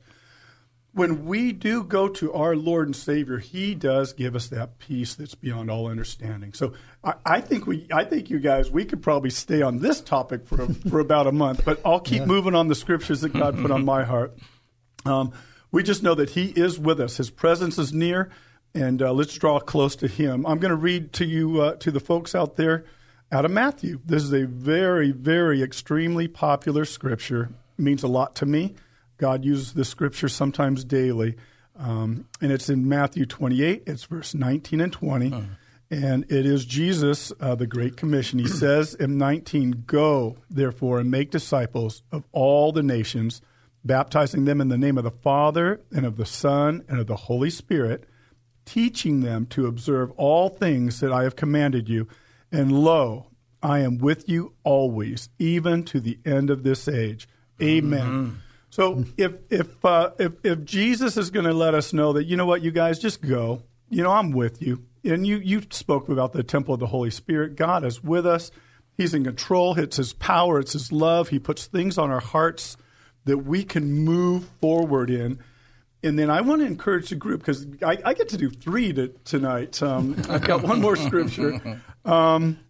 when 0.96 1.26
we 1.26 1.52
do 1.52 1.84
go 1.84 2.08
to 2.08 2.32
our 2.32 2.56
Lord 2.56 2.88
and 2.88 2.96
Savior, 2.96 3.36
He 3.36 3.74
does 3.74 4.14
give 4.14 4.34
us 4.34 4.46
that 4.46 4.78
peace 4.78 5.14
that's 5.14 5.34
beyond 5.34 5.70
all 5.70 5.88
understanding. 5.88 6.54
So 6.54 6.72
I, 7.04 7.14
I 7.26 7.40
think 7.42 7.66
we, 7.66 7.86
I 7.92 8.04
think 8.04 8.30
you 8.30 8.38
guys, 8.38 8.70
we 8.70 8.86
could 8.86 9.02
probably 9.02 9.28
stay 9.28 9.60
on 9.60 9.80
this 9.80 10.00
topic 10.00 10.46
for 10.46 10.66
for 10.88 10.98
about 10.98 11.26
a 11.26 11.32
month, 11.32 11.66
but 11.66 11.82
I'll 11.84 12.00
keep 12.00 12.20
yeah. 12.20 12.24
moving 12.24 12.54
on 12.54 12.68
the 12.68 12.74
scriptures 12.74 13.20
that 13.20 13.34
God 13.34 13.58
put 13.58 13.70
on 13.70 13.84
my 13.84 14.04
heart. 14.04 14.38
Um, 15.04 15.32
we 15.70 15.82
just 15.82 16.02
know 16.02 16.14
that 16.14 16.30
He 16.30 16.46
is 16.46 16.78
with 16.78 16.98
us; 16.98 17.18
His 17.18 17.28
presence 17.28 17.76
is 17.78 17.92
near, 17.92 18.30
and 18.74 19.02
uh, 19.02 19.12
let's 19.12 19.34
draw 19.34 19.60
close 19.60 19.96
to 19.96 20.08
Him. 20.08 20.46
I'm 20.46 20.58
going 20.58 20.70
to 20.70 20.76
read 20.76 21.12
to 21.14 21.26
you, 21.26 21.60
uh, 21.60 21.74
to 21.76 21.90
the 21.90 22.00
folks 22.00 22.34
out 22.34 22.56
there, 22.56 22.86
out 23.33 23.45
of 23.45 23.50
Matthew. 23.50 24.00
This 24.04 24.23
is 24.23 24.33
a 24.33 24.47
very, 24.47 25.11
very 25.11 25.62
extremely 25.62 26.28
popular 26.28 26.85
scripture. 26.85 27.50
It 27.78 27.83
means 27.83 28.02
a 28.02 28.09
lot 28.09 28.35
to 28.37 28.47
me. 28.47 28.75
God 29.18 29.45
uses 29.45 29.73
this 29.73 29.88
scripture 29.88 30.28
sometimes 30.28 30.85
daily, 30.85 31.37
um, 31.78 32.26
and 32.40 32.52
it's 32.52 32.68
in 32.68 32.88
Matthew 32.88 33.26
28. 33.26 33.83
It's 33.87 34.04
verse 34.04 34.35
19 34.35 34.80
and 34.80 34.92
20. 34.92 35.33
Uh-huh. 35.33 35.42
And 35.88 36.25
it 36.25 36.45
is 36.45 36.64
Jesus, 36.64 37.33
uh, 37.40 37.54
the 37.54 37.66
Great 37.66 37.97
Commission. 37.97 38.40
He 38.40 38.49
says 38.49 38.95
in 38.95 39.18
19, 39.18 39.85
Go, 39.87 40.37
therefore, 40.50 40.99
and 40.99 41.11
make 41.11 41.30
disciples 41.30 42.02
of 42.11 42.25
all 42.33 42.73
the 42.73 42.83
nations, 42.83 43.40
baptizing 43.85 44.47
them 44.47 44.61
in 44.61 44.68
the 44.68 44.78
name 44.78 44.99
of 44.99 45.04
the 45.04 45.12
Father, 45.12 45.80
and 45.95 46.04
of 46.04 46.16
the 46.16 46.26
Son, 46.26 46.85
and 46.88 46.99
of 46.99 47.06
the 47.06 47.16
Holy 47.16 47.50
Spirit, 47.50 48.02
teaching 48.64 49.21
them 49.21 49.47
to 49.47 49.66
observe 49.66 50.11
all 50.16 50.49
things 50.49 50.99
that 50.99 51.12
I 51.12 51.23
have 51.23 51.37
commanded 51.37 51.88
you. 51.88 52.09
And 52.52 52.72
lo, 52.72 53.28
I 53.62 53.80
am 53.80 53.98
with 53.98 54.28
you 54.28 54.54
always, 54.64 55.28
even 55.38 55.84
to 55.84 56.00
the 56.00 56.18
end 56.24 56.50
of 56.50 56.62
this 56.62 56.88
age. 56.88 57.28
Amen. 57.60 58.00
Mm-hmm. 58.00 58.34
So 58.70 59.04
if 59.16 59.32
if 59.50 59.84
uh, 59.84 60.10
if 60.18 60.32
if 60.44 60.64
Jesus 60.64 61.16
is 61.16 61.30
going 61.30 61.46
to 61.46 61.54
let 61.54 61.74
us 61.74 61.92
know 61.92 62.12
that 62.12 62.24
you 62.24 62.36
know 62.36 62.46
what 62.46 62.62
you 62.62 62.70
guys 62.70 62.98
just 62.98 63.22
go, 63.22 63.62
you 63.88 64.02
know 64.02 64.10
I'm 64.10 64.32
with 64.32 64.60
you. 64.60 64.84
And 65.04 65.26
you 65.26 65.38
you 65.38 65.62
spoke 65.70 66.08
about 66.08 66.32
the 66.32 66.42
temple 66.42 66.74
of 66.74 66.80
the 66.80 66.86
Holy 66.86 67.10
Spirit. 67.10 67.56
God 67.56 67.84
is 67.84 68.02
with 68.04 68.26
us. 68.26 68.50
He's 68.96 69.14
in 69.14 69.24
control. 69.24 69.78
It's 69.78 69.96
his 69.96 70.12
power, 70.12 70.58
it's 70.58 70.72
his 70.72 70.92
love. 70.92 71.28
He 71.28 71.38
puts 71.38 71.66
things 71.66 71.98
on 71.98 72.10
our 72.10 72.20
hearts 72.20 72.76
that 73.24 73.38
we 73.38 73.64
can 73.64 73.92
move 73.92 74.48
forward 74.60 75.10
in. 75.10 75.38
And 76.02 76.18
then 76.18 76.30
I 76.30 76.40
want 76.42 76.60
to 76.60 76.66
encourage 76.66 77.08
the 77.08 77.16
group 77.16 77.40
because 77.40 77.66
I, 77.82 77.98
I, 78.04 78.14
get 78.14 78.28
to 78.28 78.36
do 78.36 78.48
three 78.48 78.92
to, 78.92 79.08
tonight. 79.24 79.82
Um, 79.82 80.14
I've 80.28 80.46
got 80.46 80.62
one 80.62 80.80
more 80.80 80.94
scripture. 80.94 81.80
Um, 82.06 82.60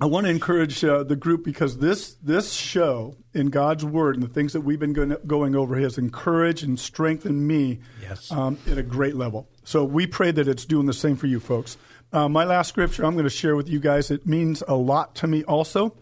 I 0.00 0.06
want 0.06 0.24
to 0.24 0.30
encourage 0.30 0.82
uh, 0.82 1.04
the 1.04 1.14
group 1.14 1.44
because 1.44 1.78
this 1.78 2.14
this 2.14 2.52
show 2.52 3.14
in 3.34 3.50
God's 3.50 3.84
Word 3.84 4.16
and 4.16 4.24
the 4.24 4.28
things 4.28 4.54
that 4.54 4.62
we've 4.62 4.80
been 4.80 4.94
going, 4.94 5.14
going 5.26 5.54
over 5.54 5.78
has 5.78 5.98
encouraged 5.98 6.64
and 6.64 6.80
strengthened 6.80 7.46
me 7.46 7.80
yes. 8.00 8.32
um, 8.32 8.58
at 8.66 8.78
a 8.78 8.82
great 8.82 9.14
level. 9.14 9.48
So 9.64 9.84
we 9.84 10.06
pray 10.06 10.32
that 10.32 10.48
it's 10.48 10.64
doing 10.64 10.86
the 10.86 10.94
same 10.94 11.16
for 11.16 11.26
you 11.26 11.38
folks. 11.38 11.76
Uh, 12.12 12.28
my 12.28 12.44
last 12.44 12.68
scripture 12.70 13.04
I'm 13.04 13.12
going 13.12 13.24
to 13.24 13.30
share 13.30 13.54
with 13.54 13.68
you 13.68 13.78
guys. 13.78 14.10
It 14.10 14.26
means 14.26 14.62
a 14.66 14.74
lot 14.74 15.14
to 15.16 15.26
me 15.26 15.44
also. 15.44 15.94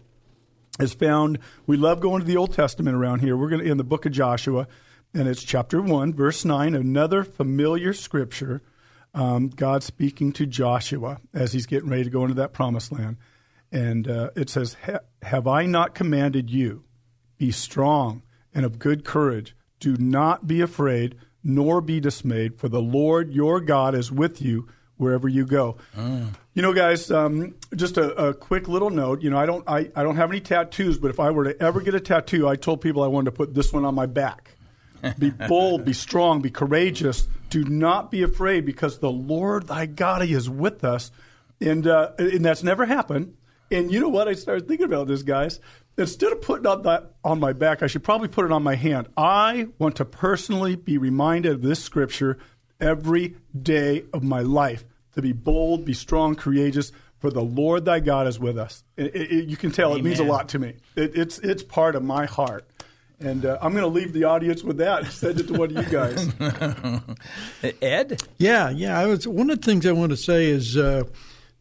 Is 0.79 0.93
found. 0.93 1.37
We 1.67 1.75
love 1.75 1.99
going 1.99 2.21
to 2.21 2.25
the 2.25 2.37
Old 2.37 2.53
Testament 2.53 2.95
around 2.95 3.19
here. 3.19 3.35
We're 3.35 3.49
going 3.49 3.63
to 3.63 3.69
in 3.69 3.77
the 3.77 3.83
book 3.83 4.05
of 4.05 4.13
Joshua, 4.13 4.67
and 5.13 5.27
it's 5.27 5.43
chapter 5.43 5.81
one, 5.81 6.13
verse 6.13 6.45
nine. 6.45 6.73
Another 6.73 7.25
familiar 7.25 7.93
scripture. 7.93 8.61
Um, 9.13 9.49
God 9.49 9.83
speaking 9.83 10.31
to 10.33 10.45
Joshua 10.45 11.19
as 11.33 11.53
he's 11.53 11.65
getting 11.65 11.89
ready 11.89 12.05
to 12.05 12.09
go 12.09 12.23
into 12.23 12.35
that 12.35 12.53
promised 12.53 12.91
land. 12.91 13.17
And 13.71 14.07
uh, 14.07 14.31
it 14.35 14.49
says, 14.49 14.77
Have 15.21 15.47
I 15.47 15.65
not 15.65 15.95
commanded 15.95 16.49
you? 16.49 16.83
Be 17.37 17.51
strong 17.51 18.23
and 18.53 18.65
of 18.65 18.79
good 18.79 19.03
courage. 19.03 19.55
Do 19.79 19.95
not 19.97 20.47
be 20.47 20.61
afraid, 20.61 21.15
nor 21.43 21.81
be 21.81 21.99
dismayed, 21.99 22.59
for 22.59 22.69
the 22.69 22.81
Lord 22.81 23.33
your 23.33 23.59
God 23.59 23.95
is 23.95 24.11
with 24.11 24.41
you 24.41 24.67
wherever 24.97 25.27
you 25.27 25.45
go. 25.45 25.77
Mm. 25.97 26.35
You 26.53 26.61
know, 26.61 26.73
guys, 26.73 27.09
um, 27.09 27.55
just 27.75 27.97
a, 27.97 28.13
a, 28.27 28.33
quick 28.35 28.67
little 28.67 28.91
note. 28.91 29.23
You 29.23 29.31
know, 29.31 29.37
I 29.37 29.47
don't, 29.47 29.67
I, 29.67 29.89
I 29.95 30.03
don't 30.03 30.17
have 30.17 30.29
any 30.29 30.39
tattoos, 30.39 30.99
but 30.99 31.09
if 31.09 31.19
I 31.19 31.31
were 31.31 31.45
to 31.45 31.59
ever 31.61 31.81
get 31.81 31.95
a 31.95 31.99
tattoo, 31.99 32.47
I 32.47 32.55
told 32.55 32.81
people 32.81 33.01
I 33.01 33.07
wanted 33.07 33.25
to 33.25 33.31
put 33.31 33.55
this 33.55 33.73
one 33.73 33.83
on 33.83 33.95
my 33.95 34.05
back. 34.05 34.55
Be 35.17 35.29
bold, 35.29 35.85
be 35.85 35.93
strong, 35.93 36.41
be 36.41 36.49
courageous. 36.49 37.27
Do 37.49 37.63
not 37.63 38.11
be 38.11 38.23
afraid, 38.23 38.65
because 38.65 38.99
the 38.99 39.11
Lord 39.11 39.67
thy 39.67 39.85
God 39.85 40.21
He 40.21 40.33
is 40.33 40.49
with 40.49 40.83
us. 40.83 41.11
And, 41.59 41.85
uh, 41.85 42.11
and 42.17 42.43
that's 42.43 42.63
never 42.63 42.85
happened. 42.85 43.35
And 43.69 43.91
you 43.91 43.99
know 43.99 44.09
what? 44.09 44.27
I 44.27 44.33
started 44.33 44.67
thinking 44.67 44.85
about 44.85 45.07
this, 45.07 45.23
guys. 45.23 45.59
Instead 45.97 46.31
of 46.31 46.41
putting 46.41 46.65
on 46.65 46.81
that 46.83 47.11
on 47.23 47.39
my 47.39 47.53
back, 47.53 47.83
I 47.83 47.87
should 47.87 48.03
probably 48.03 48.29
put 48.29 48.45
it 48.45 48.51
on 48.51 48.63
my 48.63 48.75
hand. 48.75 49.07
I 49.17 49.67
want 49.77 49.97
to 49.97 50.05
personally 50.05 50.75
be 50.75 50.97
reminded 50.97 51.51
of 51.51 51.61
this 51.61 51.83
scripture 51.83 52.37
every 52.79 53.35
day 53.61 54.05
of 54.13 54.23
my 54.23 54.41
life 54.41 54.85
to 55.13 55.21
be 55.21 55.33
bold, 55.33 55.85
be 55.85 55.93
strong, 55.93 56.35
courageous. 56.35 56.91
For 57.19 57.29
the 57.29 57.43
Lord 57.43 57.85
thy 57.85 57.99
God 57.99 58.25
is 58.25 58.39
with 58.39 58.57
us. 58.57 58.83
It, 58.97 59.15
it, 59.15 59.49
you 59.49 59.55
can 59.55 59.69
tell 59.69 59.91
Amen. 59.91 59.99
it 59.99 60.03
means 60.03 60.19
a 60.19 60.23
lot 60.23 60.49
to 60.49 60.59
me. 60.59 60.77
It, 60.95 61.15
it's 61.15 61.37
it's 61.37 61.61
part 61.61 61.95
of 61.95 62.01
my 62.01 62.25
heart. 62.25 62.67
And 63.21 63.45
uh, 63.45 63.57
I'm 63.61 63.71
going 63.73 63.83
to 63.83 63.87
leave 63.87 64.13
the 64.13 64.23
audience 64.23 64.63
with 64.63 64.77
that. 64.77 65.05
Send 65.11 65.39
it 65.39 65.47
to 65.47 65.53
one 65.53 65.75
of 65.75 65.85
you 65.85 65.91
guys. 65.91 66.29
Ed? 67.81 68.23
Yeah, 68.37 68.69
yeah. 68.69 68.99
I 68.99 69.05
was 69.05 69.27
one 69.27 69.49
of 69.49 69.61
the 69.61 69.65
things 69.65 69.85
I 69.85 69.91
want 69.91 70.11
to 70.11 70.17
say 70.17 70.47
is 70.47 70.75
uh, 70.75 71.03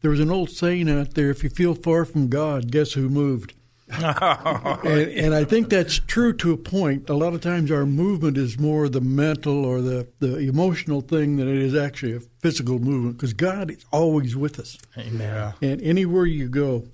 there 0.01 0.11
was 0.11 0.21
an 0.21 0.31
old 0.31 0.51
saying 0.51 0.89
out 0.91 1.15
there: 1.15 1.31
"If 1.31 1.45
you 1.45 1.51
feel 1.51 1.75
far 1.75 2.05
from 2.05 2.29
God, 2.29 2.71
guess 2.71 2.93
who 2.93 3.09
moved." 3.09 3.55
and, 3.93 5.11
and, 5.11 5.35
I 5.35 5.43
think 5.43 5.69
that's 5.69 5.99
true 5.99 6.33
to 6.35 6.53
a 6.53 6.57
point. 6.57 7.11
A 7.11 7.15
lot 7.15 7.35
of 7.35 7.41
times, 7.41 7.73
our 7.73 7.85
movement 7.85 8.39
is 8.39 8.57
more 8.57 8.89
the 8.89 9.01
mental 9.01 9.65
or 9.65 9.81
the, 9.81 10.07
the 10.21 10.39
emotional 10.39 11.01
thing 11.01 11.39
than 11.39 11.49
it 11.49 11.57
is 11.57 11.75
actually 11.75 12.15
a 12.15 12.21
physical 12.21 12.79
movement. 12.79 13.17
Because 13.17 13.33
God 13.33 13.69
is 13.73 13.85
always 13.91 14.37
with 14.37 14.61
us. 14.61 14.79
Amen. 14.97 15.55
And 15.61 15.83
anywhere 15.83 16.25
you 16.25 16.49
go, 16.49 16.85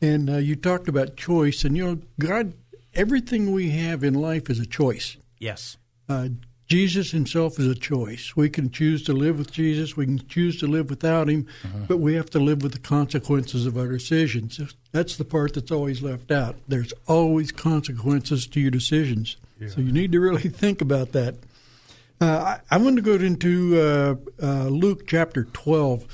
and 0.00 0.30
uh, 0.30 0.36
you 0.38 0.56
talked 0.56 0.88
about 0.88 1.14
choice, 1.14 1.62
and 1.62 1.76
you 1.76 1.84
know, 1.84 1.98
God, 2.18 2.54
everything 2.94 3.52
we 3.52 3.70
have 3.70 4.04
in 4.04 4.14
life 4.14 4.50
is 4.50 4.58
a 4.58 4.66
choice. 4.66 5.16
Yes. 5.38 5.76
Uh, 6.08 6.28
Jesus 6.66 7.10
himself 7.10 7.58
is 7.58 7.66
a 7.66 7.74
choice. 7.74 8.36
We 8.36 8.48
can 8.48 8.70
choose 8.70 9.02
to 9.04 9.12
live 9.12 9.38
with 9.38 9.50
Jesus, 9.50 9.96
we 9.96 10.06
can 10.06 10.24
choose 10.28 10.56
to 10.60 10.68
live 10.68 10.88
without 10.88 11.28
him, 11.28 11.48
uh-huh. 11.64 11.78
but 11.88 11.98
we 11.98 12.14
have 12.14 12.30
to 12.30 12.38
live 12.38 12.62
with 12.62 12.72
the 12.72 12.78
consequences 12.78 13.66
of 13.66 13.76
our 13.76 13.88
decisions. 13.88 14.60
That's 14.92 15.16
the 15.16 15.24
part 15.24 15.54
that's 15.54 15.72
always 15.72 16.00
left 16.00 16.30
out. 16.30 16.54
There's 16.68 16.92
always 17.08 17.50
consequences 17.50 18.46
to 18.46 18.60
your 18.60 18.70
decisions. 18.70 19.36
Yeah. 19.58 19.68
So 19.68 19.80
you 19.80 19.90
need 19.90 20.12
to 20.12 20.20
really 20.20 20.42
think 20.48 20.80
about 20.80 21.10
that. 21.10 21.34
Uh, 22.20 22.58
I, 22.70 22.76
I 22.76 22.76
want 22.76 22.96
to 22.96 23.02
go 23.02 23.14
into 23.14 23.80
uh, 23.80 24.14
uh, 24.40 24.68
Luke 24.68 25.08
chapter 25.08 25.44
12. 25.44 26.04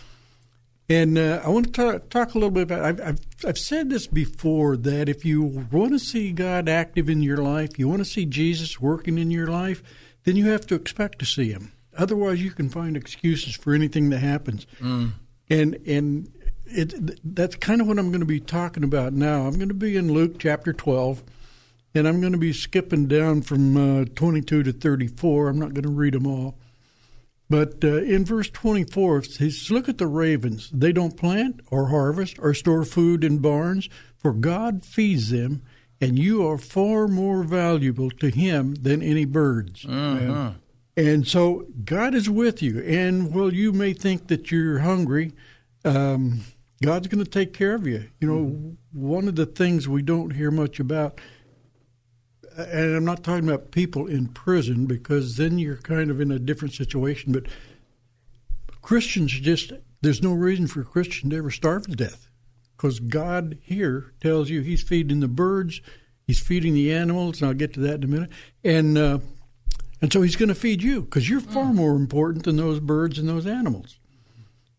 And 0.88 1.18
uh, 1.18 1.42
I 1.44 1.48
want 1.48 1.66
to 1.66 1.72
talk, 1.72 2.10
talk, 2.10 2.34
a 2.34 2.38
little 2.38 2.50
bit 2.50 2.62
about. 2.62 2.84
I've, 2.84 3.00
I've, 3.00 3.20
I've 3.44 3.58
said 3.58 3.90
this 3.90 4.06
before 4.06 4.76
that 4.76 5.08
if 5.08 5.24
you 5.24 5.42
want 5.42 5.92
to 5.92 5.98
see 5.98 6.30
God 6.30 6.68
active 6.68 7.10
in 7.10 7.22
your 7.22 7.38
life, 7.38 7.78
you 7.78 7.88
want 7.88 8.00
to 8.00 8.04
see 8.04 8.24
Jesus 8.24 8.80
working 8.80 9.18
in 9.18 9.30
your 9.30 9.48
life, 9.48 9.82
then 10.22 10.36
you 10.36 10.48
have 10.48 10.66
to 10.68 10.76
expect 10.76 11.18
to 11.18 11.24
see 11.24 11.50
him. 11.50 11.72
Otherwise, 11.98 12.42
you 12.42 12.52
can 12.52 12.68
find 12.68 12.96
excuses 12.96 13.56
for 13.56 13.74
anything 13.74 14.10
that 14.10 14.18
happens. 14.18 14.66
Mm. 14.80 15.12
And 15.48 15.74
and 15.86 16.32
it, 16.66 17.20
that's 17.34 17.56
kind 17.56 17.80
of 17.80 17.88
what 17.88 17.98
I'm 17.98 18.10
going 18.10 18.20
to 18.20 18.26
be 18.26 18.40
talking 18.40 18.84
about 18.84 19.12
now. 19.12 19.46
I'm 19.46 19.56
going 19.56 19.68
to 19.68 19.74
be 19.74 19.96
in 19.96 20.12
Luke 20.12 20.38
chapter 20.38 20.72
12, 20.72 21.22
and 21.94 22.06
I'm 22.06 22.20
going 22.20 22.32
to 22.32 22.38
be 22.38 22.52
skipping 22.52 23.06
down 23.06 23.42
from 23.42 24.02
uh, 24.02 24.04
22 24.14 24.62
to 24.64 24.72
34. 24.72 25.48
I'm 25.48 25.58
not 25.58 25.74
going 25.74 25.84
to 25.84 25.88
read 25.88 26.14
them 26.14 26.26
all. 26.26 26.58
But 27.48 27.84
uh, 27.84 28.02
in 28.02 28.24
verse 28.24 28.50
24, 28.50 29.20
he 29.20 29.50
says, 29.50 29.70
Look 29.70 29.88
at 29.88 29.98
the 29.98 30.06
ravens. 30.06 30.70
They 30.72 30.92
don't 30.92 31.16
plant 31.16 31.60
or 31.70 31.88
harvest 31.88 32.38
or 32.40 32.54
store 32.54 32.84
food 32.84 33.22
in 33.22 33.38
barns, 33.38 33.88
for 34.18 34.32
God 34.32 34.84
feeds 34.84 35.30
them 35.30 35.62
and 36.00 36.18
you 36.18 36.46
are 36.46 36.58
far 36.58 37.08
more 37.08 37.42
valuable 37.42 38.10
to 38.10 38.28
Him 38.28 38.74
than 38.74 39.02
any 39.02 39.24
birds. 39.24 39.84
Mm-hmm. 39.84 40.30
And, 40.30 40.56
and, 40.96 41.26
so 41.26 41.66
God 41.84 42.14
is 42.14 42.28
with 42.28 42.62
you. 42.62 42.80
And 42.82 43.34
while 43.34 43.52
you 43.52 43.72
may 43.72 43.92
think 43.92 44.28
that 44.28 44.50
you're 44.50 44.80
hungry, 44.80 45.32
um, 45.84 46.40
God's 46.82 47.08
going 47.08 47.24
to 47.24 47.30
take 47.30 47.54
care 47.54 47.74
of 47.74 47.86
you. 47.86 48.08
You 48.20 48.28
know, 48.28 48.44
mm-hmm. 48.46 48.70
one 48.92 49.28
of 49.28 49.36
the 49.36 49.46
things 49.46 49.88
we 49.88 50.02
don't 50.02 50.30
hear 50.30 50.50
much 50.50 50.80
about, 50.80 51.20
and 52.56 52.96
I'm 52.96 53.04
not 53.04 53.22
talking 53.22 53.48
about 53.48 53.70
people 53.70 54.06
in 54.06 54.28
prison 54.28 54.86
because 54.86 55.36
then 55.36 55.58
you're 55.58 55.76
kind 55.76 56.10
of 56.10 56.20
in 56.20 56.30
a 56.30 56.38
different 56.38 56.74
situation, 56.74 57.32
but 57.32 57.44
Christians 58.82 59.32
just, 59.32 59.72
there's 60.00 60.22
no 60.22 60.32
reason 60.32 60.66
for 60.66 60.80
a 60.80 60.84
Christian 60.84 61.30
to 61.30 61.36
ever 61.36 61.50
starve 61.50 61.86
to 61.86 61.96
death 61.96 62.28
because 62.76 63.00
God 63.00 63.58
here 63.62 64.12
tells 64.20 64.50
you 64.50 64.60
He's 64.60 64.82
feeding 64.82 65.20
the 65.20 65.28
birds, 65.28 65.80
He's 66.26 66.40
feeding 66.40 66.74
the 66.74 66.92
animals, 66.92 67.40
and 67.40 67.48
I'll 67.48 67.54
get 67.54 67.74
to 67.74 67.80
that 67.80 67.96
in 67.96 68.04
a 68.04 68.06
minute. 68.06 68.30
And 68.64 68.98
uh, 68.98 69.18
and 70.00 70.12
so 70.12 70.22
He's 70.22 70.36
going 70.36 70.48
to 70.50 70.54
feed 70.54 70.82
you 70.82 71.02
because 71.02 71.28
you're 71.28 71.40
far 71.40 71.72
more 71.72 71.96
important 71.96 72.44
than 72.44 72.56
those 72.56 72.80
birds 72.80 73.18
and 73.18 73.28
those 73.28 73.46
animals. 73.46 73.98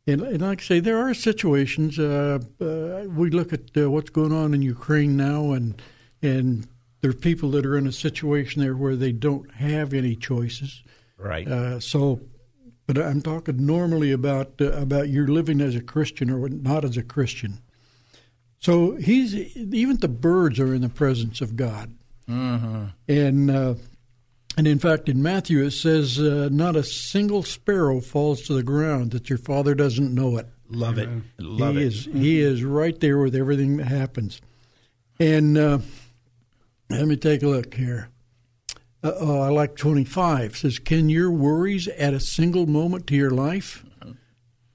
And, 0.05 0.21
and 0.21 0.41
like 0.41 0.61
I 0.61 0.63
say, 0.63 0.79
there 0.79 0.99
are 0.99 1.13
situations. 1.13 1.99
Uh, 1.99 2.39
uh, 2.61 3.09
we 3.09 3.29
look 3.29 3.51
at 3.51 3.75
uh, 3.75 3.91
what's 3.91 4.09
going 4.09 4.31
on 4.31 4.53
in 4.53 4.61
Ukraine 4.61 5.17
now, 5.17 5.51
and 5.51 5.81
and 6.21 6.67
there's 7.01 7.15
people 7.15 7.51
that 7.51 7.65
are 7.65 7.77
in 7.77 7.87
a 7.87 7.91
situation 7.91 8.61
there 8.61 8.75
where 8.75 8.95
they 8.95 9.11
don't 9.11 9.51
have 9.55 9.93
any 9.93 10.15
choices. 10.15 10.83
Right. 11.17 11.47
Uh, 11.47 11.79
so 11.79 12.21
but 12.87 12.97
I'm 12.97 13.21
talking 13.21 13.65
normally 13.65 14.13
about 14.13 14.53
uh, 14.61 14.71
about 14.71 15.09
you're 15.09 15.27
living 15.27 15.61
as 15.61 15.75
a 15.75 15.81
Christian 15.81 16.29
or 16.29 16.47
not 16.49 16.85
as 16.85 16.97
a 16.97 17.03
Christian. 17.03 17.59
So 18.59 18.95
he's 18.95 19.35
even 19.35 19.97
the 19.97 20.07
birds 20.07 20.59
are 20.59 20.73
in 20.73 20.81
the 20.81 20.89
presence 20.89 21.41
of 21.41 21.57
God, 21.57 21.93
mm-hmm. 22.27 22.85
and 23.07 23.51
uh, 23.51 23.75
and 24.57 24.67
in 24.67 24.79
fact 24.79 25.09
in 25.09 25.21
Matthew 25.21 25.63
it 25.63 25.71
says 25.71 26.17
uh, 26.17 26.47
not 26.51 26.77
a 26.77 26.83
single 26.83 27.43
sparrow 27.43 27.99
falls 27.99 28.41
to 28.43 28.53
the 28.53 28.63
ground 28.63 29.11
that 29.11 29.29
your 29.29 29.37
Father 29.37 29.75
doesn't 29.75 30.15
know 30.15 30.37
it. 30.37 30.47
Love 30.69 30.97
it, 30.97 31.09
love 31.37 31.75
he 31.75 31.81
it. 31.81 31.87
Is, 31.87 32.05
he 32.05 32.39
is 32.39 32.63
right 32.63 32.97
there 32.99 33.19
with 33.19 33.35
everything 33.35 33.77
that 33.77 33.87
happens, 33.87 34.41
and 35.19 35.57
uh, 35.57 35.79
let 36.89 37.07
me 37.07 37.15
take 37.17 37.43
a 37.43 37.47
look 37.47 37.73
here. 37.73 38.09
uh, 39.03 39.11
uh, 39.19 39.39
I 39.41 39.49
like 39.49 39.75
25 39.75 40.57
says, 40.57 40.79
Can 40.79 41.09
your 41.09 41.31
worries 41.31 41.87
add 41.97 42.13
a 42.13 42.19
single 42.19 42.65
moment 42.65 43.07
to 43.07 43.15
your 43.15 43.31
life? 43.31 43.85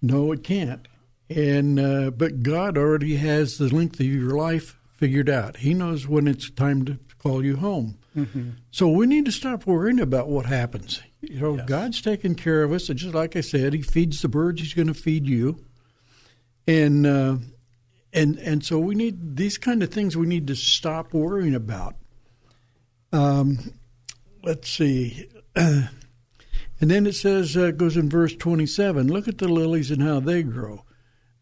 No, 0.01 0.33
it 0.33 0.43
can't. 0.45 0.87
And 1.29 1.79
uh, 1.81 2.11
but 2.11 2.43
God 2.43 2.77
already 2.77 3.17
has 3.17 3.57
the 3.57 3.75
length 3.75 4.01
of 4.01 4.07
your 4.07 4.37
life 4.37 4.79
figured 4.97 5.31
out. 5.31 5.59
He 5.59 5.75
knows 5.75 6.07
when 6.07 6.29
it's 6.29 6.51
time 6.51 6.85
to 6.85 6.99
call 7.19 7.45
you 7.45 7.57
home. 7.57 7.99
Mm-hmm. 8.17 8.51
So 8.71 8.89
we 8.89 9.07
need 9.07 9.25
to 9.25 9.33
stop 9.33 9.67
worrying 9.67 10.01
about 10.01 10.29
what 10.29 10.47
happens. 10.47 11.01
You 11.21 11.41
know, 11.41 11.57
yes. 11.57 11.67
God's 11.67 12.03
taking 12.03 12.35
care 12.35 12.63
of 12.63 12.73
us, 12.73 12.89
and 12.89 12.99
just 12.99 13.15
like 13.15 13.37
I 13.37 13.41
said, 13.41 13.73
He 13.73 13.81
feeds 13.81 14.21
the 14.21 14.29
birds. 14.29 14.61
He's 14.61 14.75
going 14.75 14.89
to 14.89 14.95
feed 14.95 15.27
you, 15.27 15.65
and 16.67 17.07
uh, 17.07 17.37
and 18.13 18.39
and 18.39 18.65
so 18.65 18.79
we 18.79 18.95
need 18.95 19.37
these 19.37 19.57
kind 19.57 19.83
of 19.83 19.91
things. 19.91 20.17
We 20.17 20.27
need 20.27 20.47
to 20.49 20.57
stop 20.57 21.15
worrying 21.15 21.55
about. 21.55 21.95
Um, 23.13 23.73
let's 24.43 24.69
see. 24.69 25.29
and 25.55 25.89
then 26.81 27.07
it 27.07 27.15
says, 27.15 27.57
uh, 27.57 27.71
goes 27.71 27.97
in 27.97 28.09
verse 28.09 28.35
27 28.35 29.09
Look 29.09 29.29
at 29.29 29.39
the 29.39 29.49
lilies 29.49 29.91
and 29.91 30.03
how 30.03 30.21
they 30.21 30.43
grow. 30.43 30.85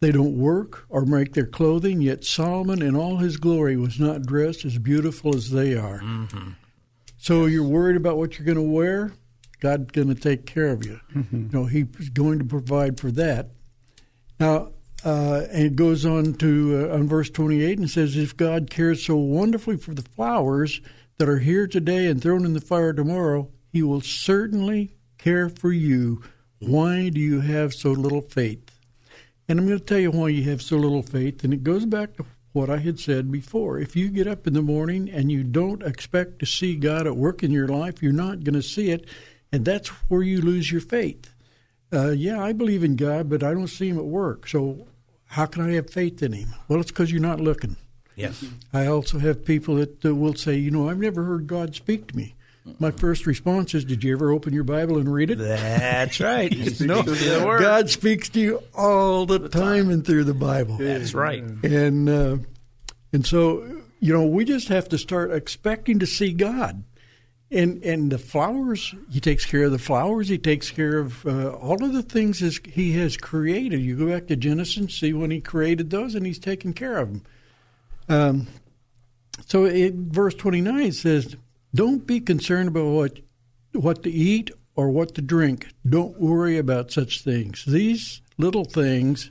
They 0.01 0.13
don't 0.13 0.39
work 0.39 0.87
or 0.89 1.05
make 1.05 1.35
their 1.35 1.47
clothing, 1.47 2.01
yet 2.01 2.25
Solomon 2.25 2.81
in 2.81 2.97
all 2.97 3.19
his 3.19 3.37
glory 3.37 3.77
was 3.77 4.01
not 4.01 4.23
dressed 4.23 4.65
as 4.65 4.79
beautiful 4.79 5.37
as 5.37 5.51
they 5.51 5.77
are. 5.77 6.01
Mm-hmm. 6.01 6.51
So 7.19 7.45
you're 7.45 7.65
worried 7.65 7.97
about 7.97 8.17
what 8.17 8.39
you're 8.39 8.47
going 8.47 8.57
to 8.57 8.63
wear? 8.63 9.13
God's 9.61 9.91
going 9.91 10.09
to 10.09 10.15
take 10.15 10.47
care 10.47 10.69
of 10.69 10.87
you. 10.87 11.01
Mm-hmm. 11.15 11.37
You 11.37 11.49
know, 11.53 11.67
He's 11.67 12.09
going 12.09 12.39
to 12.39 12.47
provide 12.47 12.99
for 12.99 13.11
that. 13.13 13.51
Now, 14.39 14.73
uh, 15.05 15.43
and 15.53 15.67
it 15.67 15.77
goes 15.77 16.07
on 16.07 16.35
to 16.35 16.89
uh, 16.91 16.95
on 16.95 17.09
verse 17.09 17.29
28 17.29 17.79
and 17.79 17.91
says, 17.91 18.17
"If 18.17 18.37
God 18.37 18.71
cares 18.71 19.05
so 19.05 19.17
wonderfully 19.17 19.77
for 19.77 19.95
the 19.95 20.03
flowers 20.03 20.81
that 21.21 21.29
are 21.29 21.39
here 21.39 21.67
today 21.67 22.07
and 22.07 22.23
thrown 22.23 22.47
in 22.47 22.55
the 22.55 22.61
fire 22.61 22.95
tomorrow, 22.95 23.51
He 23.73 23.83
will 23.83 24.01
certainly 24.01 24.97
care 25.19 25.51
for 25.51 25.71
you. 25.71 26.23
Why 26.59 27.11
do 27.11 27.21
you 27.21 27.41
have 27.41 27.75
so 27.75 27.91
little 27.93 28.23
faith?" 28.23 28.81
And 29.47 29.59
I'm 29.59 29.67
going 29.67 29.79
to 29.79 29.85
tell 29.85 29.99
you 29.99 30.13
why 30.13 30.29
you 30.29 30.45
have 30.45 30.63
so 30.63 30.79
little 30.79 31.03
faith. 31.03 31.45
And 31.45 31.53
it 31.53 31.63
goes 31.63 31.85
back 31.85 32.17
to 32.17 32.25
what 32.53 32.71
I 32.71 32.79
had 32.79 32.99
said 32.99 33.31
before. 33.31 33.79
If 33.79 33.97
you 33.97 34.09
get 34.09 34.27
up 34.27 34.47
in 34.47 34.55
the 34.55 34.63
morning 34.63 35.11
and 35.11 35.31
you 35.31 35.45
don't 35.45 35.83
expect 35.83 36.39
to 36.39 36.47
see 36.47 36.75
God 36.75 37.07
at 37.07 37.17
work 37.17 37.43
in 37.43 37.51
your 37.51 37.69
life, 37.69 38.03
you're 38.03 38.13
not 38.13 38.45
going 38.45 38.55
to 38.55 38.63
see 38.63 38.91
it. 38.91 39.07
And 39.53 39.65
that's 39.65 39.89
where 40.09 40.23
you 40.23 40.41
lose 40.41 40.73
your 40.73 40.81
faith. 40.81 41.35
Uh, 41.93 42.11
yeah, 42.11 42.43
I 42.43 42.53
believe 42.53 42.83
in 42.83 42.97
God, 42.97 43.29
but 43.29 43.43
I 43.43 43.53
don't 43.53 43.69
see 43.69 43.89
Him 43.89 43.99
at 43.99 44.05
work. 44.05 44.47
So 44.47 44.87
how 45.27 45.47
can 45.47 45.63
I 45.69 45.73
have 45.75 45.91
faith 45.91 46.23
in 46.23 46.33
Him? 46.33 46.55
Well, 46.69 46.81
it's 46.81 46.91
because 46.91 47.13
you're 47.13 47.21
not 47.21 47.41
looking. 47.41 47.77
Yes. 48.21 48.45
I 48.73 48.87
also 48.87 49.19
have 49.19 49.45
people 49.45 49.77
that 49.77 50.05
uh, 50.05 50.15
will 50.15 50.35
say, 50.35 50.57
you 50.57 50.71
know, 50.71 50.89
I've 50.89 50.99
never 50.99 51.25
heard 51.25 51.47
God 51.47 51.75
speak 51.75 52.09
to 52.09 52.17
me. 52.17 52.35
My 52.79 52.91
first 52.91 53.27
response 53.27 53.75
is, 53.75 53.85
"Did 53.85 54.05
you 54.05 54.13
ever 54.13 54.31
open 54.31 54.53
your 54.53 54.65
Bible 54.65 54.99
and 54.99 55.13
read 55.13 55.31
it?" 55.31 55.39
That's 55.39 56.21
right. 56.21 56.53
no, 56.81 57.03
God 57.03 57.89
speaks 57.89 58.29
to 58.31 58.41
you 58.41 58.63
all 58.75 59.27
the, 59.27 59.39
the 59.39 59.49
time, 59.49 59.63
time, 59.63 59.91
and 59.91 60.07
through 60.07 60.25
the 60.25 60.35
Bible. 60.35 60.77
That's 60.77 61.15
right. 61.15 61.43
And 61.43 62.09
uh, 62.09 62.37
and 63.13 63.27
so 63.27 63.81
you 64.01 64.13
know, 64.15 64.25
we 64.25 64.45
just 64.45 64.69
have 64.69 64.89
to 64.89 64.99
start 64.99 65.31
expecting 65.31 65.99
to 66.01 66.07
see 66.07 66.33
God. 66.33 66.83
And 67.53 67.83
and 67.83 68.13
the 68.13 68.19
flowers, 68.19 68.95
He 69.11 69.21
takes 69.21 69.45
care 69.45 69.65
of 69.65 69.73
the 69.73 69.79
flowers. 69.79 70.29
He 70.29 70.39
takes 70.39 70.71
care 70.71 70.99
of 70.99 71.27
uh, 71.27 71.51
all 71.51 71.83
of 71.85 71.93
the 71.93 72.03
things 72.03 72.43
as 72.43 72.61
He 72.65 72.93
has 72.93 73.17
created. 73.17 73.81
You 73.81 73.97
go 73.97 74.07
back 74.07 74.29
to 74.29 74.37
Genesis, 74.37 74.77
and 74.77 74.91
see 74.91 75.13
when 75.13 75.33
He 75.33 75.41
created 75.41 75.91
those, 75.91 76.15
and 76.15 76.25
He's 76.25 76.39
taking 76.39 76.73
care 76.73 76.99
of 76.99 77.09
them. 77.09 77.23
Um, 78.11 78.49
so, 79.47 79.65
it, 79.65 79.95
verse 79.95 80.35
twenty 80.35 80.61
nine 80.61 80.93
says 80.93 81.37
don't 81.75 82.07
be 82.07 82.21
concerned 82.21 82.69
about 82.69 82.87
what 82.87 83.21
what 83.73 84.03
to 84.03 84.11
eat 84.11 84.51
or 84.75 84.91
what 84.91 85.15
to 85.15 85.23
drink. 85.23 85.69
Don't 85.89 86.21
worry 86.21 86.59
about 86.59 86.91
such 86.91 87.23
things. 87.23 87.65
These 87.65 88.21
little 88.37 88.65
things 88.65 89.31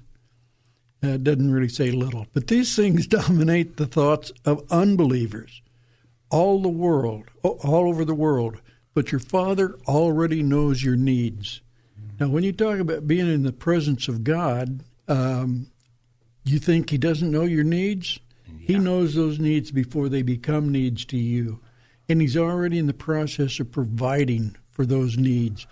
uh, 1.04 1.18
doesn't 1.18 1.52
really 1.52 1.70
say 1.70 1.92
little, 1.92 2.28
but 2.34 2.48
these 2.48 2.76
things 2.76 3.08
dominate 3.20 3.78
the 3.78 3.88
thoughts 3.88 4.32
of 4.46 4.64
unbelievers 4.72 5.62
all 6.30 6.62
the 6.62 6.70
world, 6.70 7.26
all 7.44 7.90
over 7.90 8.06
the 8.06 8.16
world. 8.16 8.58
But 8.94 9.12
your 9.12 9.20
Father 9.20 9.76
already 9.88 10.44
knows 10.44 10.84
your 10.84 10.96
needs. 10.96 11.62
Now, 12.20 12.28
when 12.28 12.44
you 12.44 12.52
talk 12.52 12.80
about 12.80 13.08
being 13.08 13.32
in 13.32 13.44
the 13.44 13.54
presence 13.54 14.08
of 14.08 14.24
God, 14.24 14.84
um, 15.08 15.68
you 16.44 16.60
think 16.60 16.90
He 16.90 16.98
doesn't 16.98 17.32
know 17.32 17.46
your 17.46 17.64
needs? 17.64 18.20
Yeah. 18.70 18.78
He 18.78 18.84
knows 18.84 19.16
those 19.16 19.40
needs 19.40 19.72
before 19.72 20.10
they 20.10 20.22
become 20.22 20.72
needs 20.72 21.06
to 21.06 21.18
you 21.18 21.60
and 22.10 22.20
He's 22.20 22.36
already 22.36 22.80
in 22.80 22.88
the 22.88 22.94
process 22.94 23.60
of 23.60 23.72
providing 23.72 24.58
for 24.72 24.86
those 24.86 25.18
needs. 25.18 25.68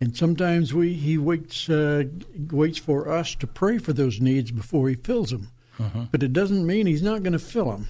And 0.00 0.16
sometimes 0.16 0.74
we 0.74 0.92
He 0.92 1.16
waits 1.18 1.68
uh, 1.68 2.04
waits 2.50 2.78
for 2.78 3.10
us 3.10 3.34
to 3.36 3.46
pray 3.46 3.78
for 3.78 3.94
those 3.94 4.20
needs 4.20 4.50
before 4.52 4.88
He 4.88 4.94
fills 4.94 5.30
them. 5.30 5.50
Uh-huh. 5.80 6.06
But 6.12 6.22
it 6.22 6.32
doesn't 6.32 6.66
mean 6.66 6.86
He's 6.86 7.02
not 7.02 7.22
going 7.22 7.32
to 7.32 7.38
fill 7.38 7.72
them. 7.72 7.88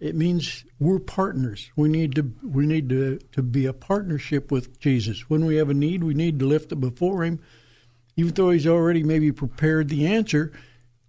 It 0.00 0.14
means 0.14 0.64
we're 0.78 0.98
partners. 0.98 1.70
We 1.76 1.88
need 1.88 2.14
to 2.16 2.32
we 2.42 2.66
need 2.66 2.88
to, 2.88 3.18
to 3.32 3.42
be 3.42 3.66
a 3.66 3.72
partnership 3.72 4.50
with 4.50 4.80
Jesus. 4.80 5.28
When 5.28 5.44
we 5.44 5.56
have 5.56 5.68
a 5.70 5.74
need, 5.74 6.02
we 6.02 6.14
need 6.14 6.38
to 6.40 6.46
lift 6.46 6.72
it 6.72 6.80
before 6.80 7.22
Him, 7.22 7.40
even 8.16 8.34
though 8.34 8.50
He's 8.50 8.66
already 8.66 9.02
maybe 9.02 9.30
prepared 9.30 9.88
the 9.88 10.06
answer 10.06 10.52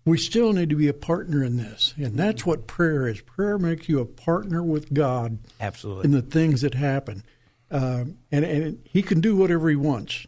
we 0.07 0.17
still 0.17 0.53
need 0.53 0.69
to 0.69 0.75
be 0.75 0.87
a 0.87 0.93
partner 0.93 1.43
in 1.43 1.57
this. 1.57 1.93
And 1.97 2.17
that's 2.17 2.45
what 2.45 2.65
prayer 2.65 3.07
is. 3.07 3.19
Prayer 3.19 3.57
makes 3.57 3.89
you 3.89 3.99
a 3.99 4.05
partner 4.05 4.63
with 4.63 4.93
God. 4.93 5.39
Absolutely. 5.59 6.05
In 6.05 6.11
the 6.11 6.21
things 6.21 6.61
that 6.61 6.73
happen. 6.73 7.23
Um, 7.69 8.17
and, 8.31 8.45
and 8.45 8.79
He 8.85 9.01
can 9.01 9.19
do 9.19 9.35
whatever 9.35 9.69
He 9.69 9.75
wants. 9.75 10.25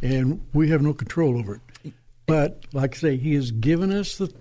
And 0.00 0.46
we 0.54 0.70
have 0.70 0.80
no 0.80 0.94
control 0.94 1.36
over 1.36 1.60
it. 1.82 1.92
But, 2.26 2.64
like 2.72 2.94
I 2.94 2.98
say, 2.98 3.16
He 3.16 3.34
has 3.34 3.50
given 3.50 3.92
us 3.92 4.16
the, 4.16 4.32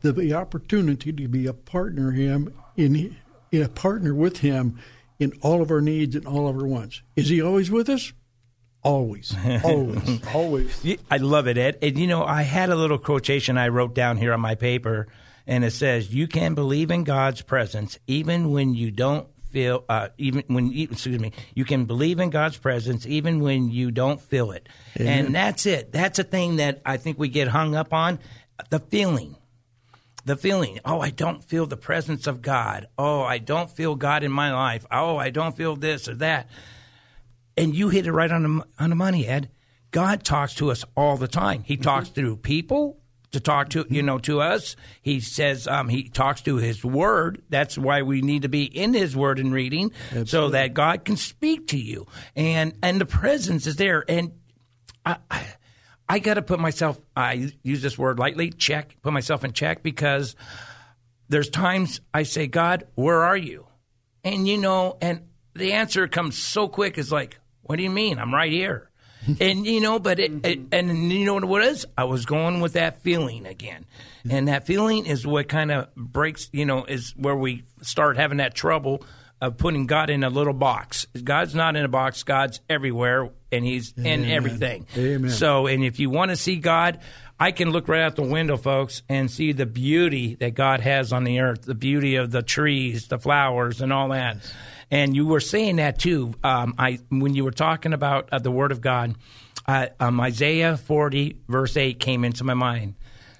the, 0.00 0.10
the 0.10 0.34
opportunity 0.34 1.12
to 1.12 1.28
be 1.28 1.46
a 1.46 1.54
partner 1.54 2.10
Him 2.10 2.52
in, 2.76 3.16
in 3.52 3.62
a 3.62 3.68
partner 3.68 4.12
with 4.12 4.38
Him 4.38 4.80
in 5.20 5.34
all 5.40 5.62
of 5.62 5.70
our 5.70 5.80
needs 5.80 6.16
and 6.16 6.26
all 6.26 6.48
of 6.48 6.56
our 6.56 6.66
wants. 6.66 7.00
Is 7.14 7.28
He 7.28 7.40
always 7.40 7.70
with 7.70 7.88
us? 7.88 8.12
Always, 8.86 9.34
always, 9.64 10.20
always. 10.34 10.98
I 11.10 11.16
love 11.16 11.48
it, 11.48 11.58
Ed. 11.58 11.78
And 11.82 11.98
you 11.98 12.06
know, 12.06 12.24
I 12.24 12.42
had 12.42 12.70
a 12.70 12.76
little 12.76 12.98
quotation 12.98 13.58
I 13.58 13.66
wrote 13.66 13.96
down 13.96 14.16
here 14.16 14.32
on 14.32 14.40
my 14.40 14.54
paper, 14.54 15.08
and 15.44 15.64
it 15.64 15.72
says, 15.72 16.14
"You 16.14 16.28
can 16.28 16.54
believe 16.54 16.92
in 16.92 17.02
God's 17.02 17.42
presence 17.42 17.98
even 18.06 18.52
when 18.52 18.74
you 18.74 18.92
don't 18.92 19.26
feel, 19.50 19.84
uh, 19.88 20.10
even 20.18 20.44
when 20.46 20.72
excuse 20.72 21.18
me, 21.18 21.32
you 21.52 21.64
can 21.64 21.86
believe 21.86 22.20
in 22.20 22.30
God's 22.30 22.58
presence 22.58 23.04
even 23.06 23.40
when 23.40 23.70
you 23.70 23.90
don't 23.90 24.20
feel 24.20 24.52
it." 24.52 24.68
And 24.94 25.34
that's 25.34 25.66
it. 25.66 25.90
That's 25.90 26.20
a 26.20 26.24
thing 26.24 26.56
that 26.56 26.80
I 26.86 26.96
think 26.96 27.18
we 27.18 27.28
get 27.28 27.48
hung 27.48 27.74
up 27.74 27.92
on, 27.92 28.20
the 28.70 28.78
feeling 28.78 29.34
the 30.24 30.36
feeling, 30.36 30.80
oh, 30.84 31.00
I 31.00 31.10
don't 31.10 31.44
feel 31.44 31.66
the 31.66 31.76
presence 31.76 32.26
of 32.26 32.42
God. 32.42 32.88
Oh, 32.98 33.22
I 33.22 33.38
don't 33.38 33.70
feel 33.70 33.94
God 33.94 34.24
in 34.24 34.32
my 34.32 34.52
life. 34.52 34.84
Oh, 34.90 35.16
I 35.16 35.30
don't 35.30 35.56
feel 35.56 35.76
this 35.76 36.08
or 36.08 36.16
that 36.16 36.48
and 37.56 37.74
you 37.74 37.88
hit 37.88 38.06
it 38.06 38.12
right 38.12 38.30
on 38.30 38.42
the, 38.42 38.66
on 38.78 38.90
the 38.90 38.96
money, 38.96 39.26
Ed. 39.26 39.50
God 39.90 40.24
talks 40.24 40.54
to 40.56 40.70
us 40.70 40.84
all 40.96 41.16
the 41.16 41.28
time. 41.28 41.62
He 41.64 41.74
mm-hmm. 41.74 41.82
talks 41.82 42.08
through 42.10 42.36
people 42.38 43.00
to 43.32 43.40
talk 43.40 43.70
to 43.70 43.86
you 43.88 44.02
know 44.02 44.18
to 44.18 44.40
us. 44.40 44.76
He 45.02 45.20
says 45.20 45.66
um, 45.66 45.88
he 45.88 46.08
talks 46.08 46.42
to 46.42 46.56
His 46.56 46.84
Word. 46.84 47.42
That's 47.48 47.76
why 47.76 48.02
we 48.02 48.22
need 48.22 48.42
to 48.42 48.48
be 48.48 48.64
in 48.64 48.94
His 48.94 49.16
Word 49.16 49.38
and 49.38 49.52
reading, 49.52 49.92
Absolutely. 50.08 50.26
so 50.26 50.48
that 50.50 50.74
God 50.74 51.04
can 51.04 51.16
speak 51.16 51.68
to 51.68 51.78
you. 51.78 52.06
And 52.34 52.74
and 52.82 53.00
the 53.00 53.06
presence 53.06 53.66
is 53.66 53.76
there. 53.76 54.04
And 54.08 54.32
I, 55.04 55.16
I, 55.30 55.46
I 56.08 56.18
got 56.18 56.34
to 56.34 56.42
put 56.42 56.60
myself. 56.60 57.00
I 57.16 57.52
use 57.62 57.82
this 57.82 57.98
word 57.98 58.18
lightly. 58.18 58.50
Check. 58.50 58.96
Put 59.02 59.12
myself 59.12 59.44
in 59.44 59.52
check 59.52 59.82
because 59.82 60.36
there's 61.28 61.50
times 61.50 62.00
I 62.14 62.22
say, 62.22 62.46
God, 62.46 62.86
where 62.94 63.22
are 63.22 63.36
you? 63.36 63.66
And 64.24 64.46
you 64.46 64.58
know, 64.58 64.96
and 65.00 65.28
the 65.54 65.72
answer 65.72 66.06
comes 66.08 66.38
so 66.38 66.68
quick. 66.68 66.98
It's 66.98 67.12
like, 67.12 67.38
what 67.66 67.76
do 67.76 67.82
you 67.82 67.90
mean? 67.90 68.18
I'm 68.18 68.34
right 68.34 68.50
here. 68.50 68.90
and 69.40 69.66
you 69.66 69.80
know, 69.80 69.98
but 69.98 70.18
it, 70.20 70.46
it, 70.46 70.60
and 70.72 71.12
you 71.12 71.24
know 71.24 71.34
what 71.34 71.62
it 71.62 71.68
is? 71.68 71.86
I 71.96 72.04
was 72.04 72.26
going 72.26 72.60
with 72.60 72.74
that 72.74 73.02
feeling 73.02 73.46
again, 73.46 73.84
and 74.28 74.48
that 74.48 74.66
feeling 74.66 75.06
is 75.06 75.26
what 75.26 75.48
kind 75.48 75.72
of 75.72 75.94
breaks. 75.96 76.48
You 76.52 76.64
know, 76.64 76.84
is 76.84 77.12
where 77.16 77.34
we 77.34 77.64
start 77.82 78.16
having 78.16 78.38
that 78.38 78.54
trouble 78.54 79.04
of 79.40 79.58
putting 79.58 79.86
God 79.86 80.10
in 80.10 80.24
a 80.24 80.30
little 80.30 80.52
box. 80.52 81.06
God's 81.22 81.54
not 81.54 81.76
in 81.76 81.84
a 81.84 81.88
box. 81.88 82.22
God's 82.22 82.60
everywhere, 82.68 83.30
and 83.50 83.64
He's 83.64 83.92
Amen. 83.98 84.24
in 84.24 84.30
everything. 84.30 84.86
Amen. 84.96 85.30
So, 85.30 85.66
and 85.66 85.84
if 85.84 85.98
you 85.98 86.08
want 86.08 86.30
to 86.30 86.36
see 86.36 86.56
God, 86.56 87.00
I 87.38 87.52
can 87.52 87.70
look 87.70 87.88
right 87.88 88.02
out 88.02 88.16
the 88.16 88.22
window, 88.22 88.56
folks, 88.56 89.02
and 89.08 89.30
see 89.30 89.52
the 89.52 89.66
beauty 89.66 90.36
that 90.36 90.54
God 90.54 90.80
has 90.80 91.12
on 91.12 91.24
the 91.24 91.40
earth, 91.40 91.62
the 91.62 91.74
beauty 91.74 92.16
of 92.16 92.30
the 92.30 92.42
trees, 92.42 93.08
the 93.08 93.18
flowers, 93.18 93.80
and 93.80 93.92
all 93.92 94.10
that. 94.10 94.36
Yes. 94.36 94.54
And 94.90 95.16
you 95.16 95.26
were 95.26 95.40
saying 95.40 95.76
that 95.76 95.98
too. 95.98 96.34
Um, 96.44 96.74
I 96.78 96.98
when 97.08 97.34
you 97.34 97.44
were 97.44 97.50
talking 97.50 97.92
about 97.92 98.28
uh, 98.32 98.38
the 98.38 98.50
Word 98.52 98.70
of 98.70 98.80
God, 98.80 99.16
uh, 99.66 99.88
um, 99.98 100.20
Isaiah 100.20 100.76
forty 100.76 101.38
verse 101.48 101.76
eight 101.76 101.98
came 101.98 102.24
into 102.24 102.44
my 102.44 102.54
mind, 102.54 102.94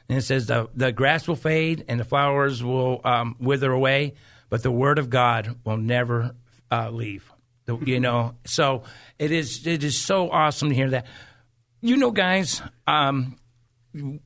and 0.09 0.19
it 0.19 0.23
says 0.23 0.47
the 0.47 0.69
the 0.75 0.91
grass 0.91 1.29
will 1.29 1.37
fade 1.37 1.85
and 1.89 2.01
the 2.01 2.05
flowers 2.05 2.65
will 2.65 3.01
um, 3.05 3.37
wither 3.39 3.71
away, 3.71 4.15
but 4.49 4.63
the 4.65 4.73
Word 4.73 4.99
of 4.99 5.09
God 5.09 5.57
will 5.65 5.77
never 5.77 6.35
uh, 6.71 6.91
leave. 6.91 7.31
The- 7.67 7.79
You 7.79 8.01
know, 8.01 8.35
so 8.45 8.83
it 9.19 9.31
is 9.31 9.67
it 9.69 9.85
is 9.85 9.97
so 9.97 10.31
awesome 10.31 10.71
to 10.71 10.75
hear 10.75 10.91
that. 10.91 11.07
You 11.81 11.97
know, 11.97 12.11
guys, 12.11 12.61
um, 12.89 13.37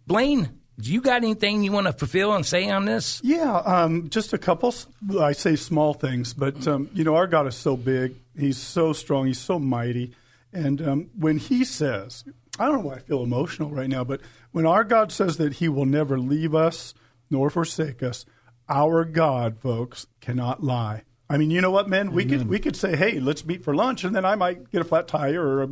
Blaine, 0.06 0.59
do 0.80 0.92
you 0.92 1.00
got 1.00 1.16
anything 1.22 1.62
you 1.62 1.72
want 1.72 1.86
to 1.86 1.92
fulfill 1.92 2.34
and 2.34 2.44
say 2.44 2.70
on 2.70 2.84
this? 2.84 3.20
Yeah, 3.22 3.56
um, 3.58 4.08
just 4.08 4.32
a 4.32 4.38
couple. 4.38 4.74
I 5.20 5.32
say 5.32 5.56
small 5.56 5.94
things, 5.94 6.32
but 6.32 6.66
um, 6.66 6.90
you 6.94 7.04
know, 7.04 7.14
our 7.16 7.26
God 7.26 7.46
is 7.46 7.54
so 7.54 7.76
big. 7.76 8.14
He's 8.38 8.58
so 8.58 8.92
strong. 8.92 9.26
He's 9.26 9.38
so 9.38 9.58
mighty. 9.58 10.14
And 10.52 10.80
um, 10.86 11.10
when 11.16 11.38
He 11.38 11.64
says, 11.64 12.24
I 12.58 12.66
don't 12.66 12.82
know 12.82 12.88
why 12.88 12.96
I 12.96 13.00
feel 13.00 13.22
emotional 13.22 13.70
right 13.70 13.88
now, 13.88 14.04
but 14.04 14.20
when 14.52 14.66
our 14.66 14.84
God 14.84 15.12
says 15.12 15.36
that 15.36 15.54
He 15.54 15.68
will 15.68 15.86
never 15.86 16.18
leave 16.18 16.54
us 16.54 16.94
nor 17.30 17.50
forsake 17.50 18.02
us, 18.02 18.26
our 18.68 19.04
God, 19.04 19.58
folks, 19.58 20.06
cannot 20.20 20.62
lie. 20.62 21.02
I 21.28 21.36
mean, 21.36 21.50
you 21.50 21.60
know 21.60 21.70
what, 21.70 21.88
men? 21.88 22.10
We 22.10 22.24
could 22.24 22.48
we 22.48 22.58
could 22.58 22.74
say, 22.74 22.96
hey, 22.96 23.20
let's 23.20 23.44
meet 23.44 23.62
for 23.62 23.74
lunch, 23.74 24.02
and 24.02 24.14
then 24.16 24.24
I 24.24 24.34
might 24.34 24.70
get 24.72 24.80
a 24.80 24.84
flat 24.84 25.06
tire 25.06 25.42
or 25.42 25.62
uh 25.62 25.66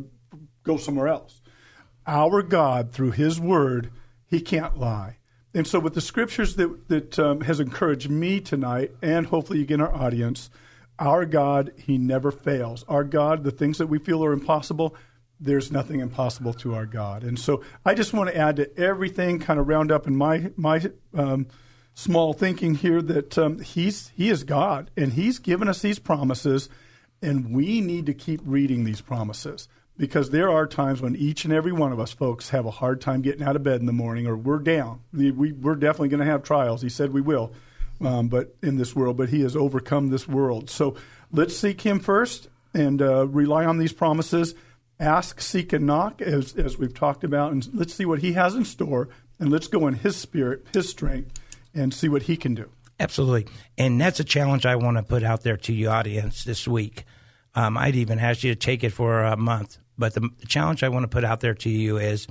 go 0.63 0.77
somewhere 0.77 1.07
else. 1.07 1.41
Our 2.07 2.41
God, 2.41 2.91
through 2.91 3.11
His 3.11 3.39
Word, 3.39 3.91
He 4.29 4.39
can't 4.39 4.77
lie. 4.77 5.17
And 5.53 5.65
so, 5.65 5.79
with 5.79 5.95
the 5.95 6.01
scriptures 6.01 6.55
that 6.55 6.87
that 6.89 7.17
um, 7.19 7.41
has 7.41 7.59
encouraged 7.59 8.09
me 8.09 8.39
tonight, 8.39 8.91
and 9.01 9.25
hopefully 9.25 9.61
again 9.61 9.81
our 9.81 9.93
audience, 9.93 10.51
our 10.99 11.25
God, 11.25 11.73
He 11.75 11.97
never 11.97 12.31
fails. 12.31 12.83
Our 12.87 13.03
God, 13.03 13.43
the 13.43 13.51
things 13.51 13.79
that 13.79 13.87
we 13.87 13.97
feel 13.97 14.23
are 14.23 14.31
impossible, 14.31 14.95
there's 15.39 15.71
nothing 15.71 16.01
impossible 16.01 16.53
to 16.53 16.75
our 16.75 16.85
God. 16.85 17.23
And 17.23 17.39
so, 17.39 17.63
I 17.83 17.95
just 17.95 18.13
want 18.13 18.29
to 18.29 18.37
add 18.37 18.57
to 18.57 18.79
everything, 18.79 19.39
kind 19.39 19.59
of 19.59 19.67
round 19.67 19.91
up 19.91 20.05
in 20.05 20.15
my 20.15 20.51
my 20.55 20.91
um, 21.15 21.47
small 21.95 22.33
thinking 22.33 22.75
here 22.75 23.01
that 23.01 23.35
um, 23.39 23.57
He's 23.57 24.09
He 24.09 24.29
is 24.29 24.43
God, 24.43 24.91
and 24.95 25.13
He's 25.13 25.39
given 25.39 25.67
us 25.67 25.81
these 25.81 25.97
promises, 25.97 26.69
and 27.23 27.55
we 27.55 27.81
need 27.81 28.05
to 28.05 28.13
keep 28.13 28.41
reading 28.45 28.83
these 28.83 29.01
promises 29.01 29.67
because 29.99 30.29
there 30.29 30.49
are 30.49 30.65
times 30.65 31.01
when 31.01 31.13
each 31.17 31.43
and 31.43 31.53
every 31.53 31.73
one 31.73 31.91
of 31.91 31.99
us 31.99 32.13
folks 32.13 32.49
have 32.49 32.65
a 32.65 32.71
hard 32.71 33.01
time 33.01 33.21
getting 33.21 33.43
out 33.43 33.57
of 33.57 33.63
bed 33.63 33.81
in 33.81 33.85
the 33.85 33.91
morning 33.91 34.25
or 34.25 34.35
we're 34.37 34.59
down. 34.59 35.01
We, 35.13 35.29
we, 35.29 35.51
we're 35.51 35.75
definitely 35.75 36.07
going 36.07 36.21
to 36.21 36.25
have 36.25 36.41
trials. 36.41 36.81
He 36.81 36.87
said 36.87 37.11
we 37.11 37.19
will, 37.19 37.51
um, 37.99 38.29
but 38.29 38.55
in 38.63 38.77
this 38.77 38.95
world, 38.95 39.17
but 39.17 39.27
he 39.27 39.41
has 39.41 39.57
overcome 39.57 40.09
this 40.09 40.25
world. 40.25 40.69
So 40.69 40.95
let's 41.33 41.55
seek 41.55 41.81
him 41.81 41.99
first 41.99 42.47
and 42.73 43.01
uh, 43.01 43.27
rely 43.27 43.65
on 43.65 43.77
these 43.77 43.91
promises. 43.91 44.55
Ask, 45.01 45.41
seek, 45.41 45.73
and 45.73 45.85
knock, 45.85 46.21
as, 46.21 46.55
as 46.55 46.77
we've 46.77 46.93
talked 46.93 47.25
about, 47.25 47.51
and 47.51 47.67
let's 47.73 47.93
see 47.93 48.05
what 48.05 48.19
he 48.19 48.33
has 48.33 48.55
in 48.55 48.65
store, 48.65 49.09
and 49.37 49.51
let's 49.51 49.67
go 49.67 49.85
in 49.87 49.95
his 49.95 50.15
spirit, 50.15 50.65
his 50.73 50.89
strength, 50.89 51.39
and 51.73 51.93
see 51.93 52.09
what 52.09 52.23
he 52.23 52.37
can 52.37 52.55
do. 52.55 52.69
Absolutely. 52.99 53.47
And 53.77 53.99
that's 53.99 54.19
a 54.19 54.25
challenge 54.25 54.65
I 54.65 54.75
want 54.75 54.97
to 54.97 55.03
put 55.03 55.23
out 55.23 55.43
there 55.43 55.55
to 55.57 55.73
your 55.73 55.91
audience 55.91 56.43
this 56.43 56.67
week. 56.67 57.05
Um, 57.55 57.77
I'd 57.77 57.95
even 57.95 58.19
ask 58.19 58.43
you 58.43 58.53
to 58.53 58.59
take 58.59 58.83
it 58.83 58.91
for 58.91 59.23
a 59.23 59.37
month. 59.37 59.77
But 59.99 60.13
the, 60.13 60.21
the 60.21 60.47
challenge 60.47 60.81
I 60.81 60.89
want 60.89 61.03
to 61.03 61.09
put 61.09 61.25
out 61.25 61.41
there 61.41 61.53
to 61.53 61.69
you 61.69 61.97
is 61.97 62.25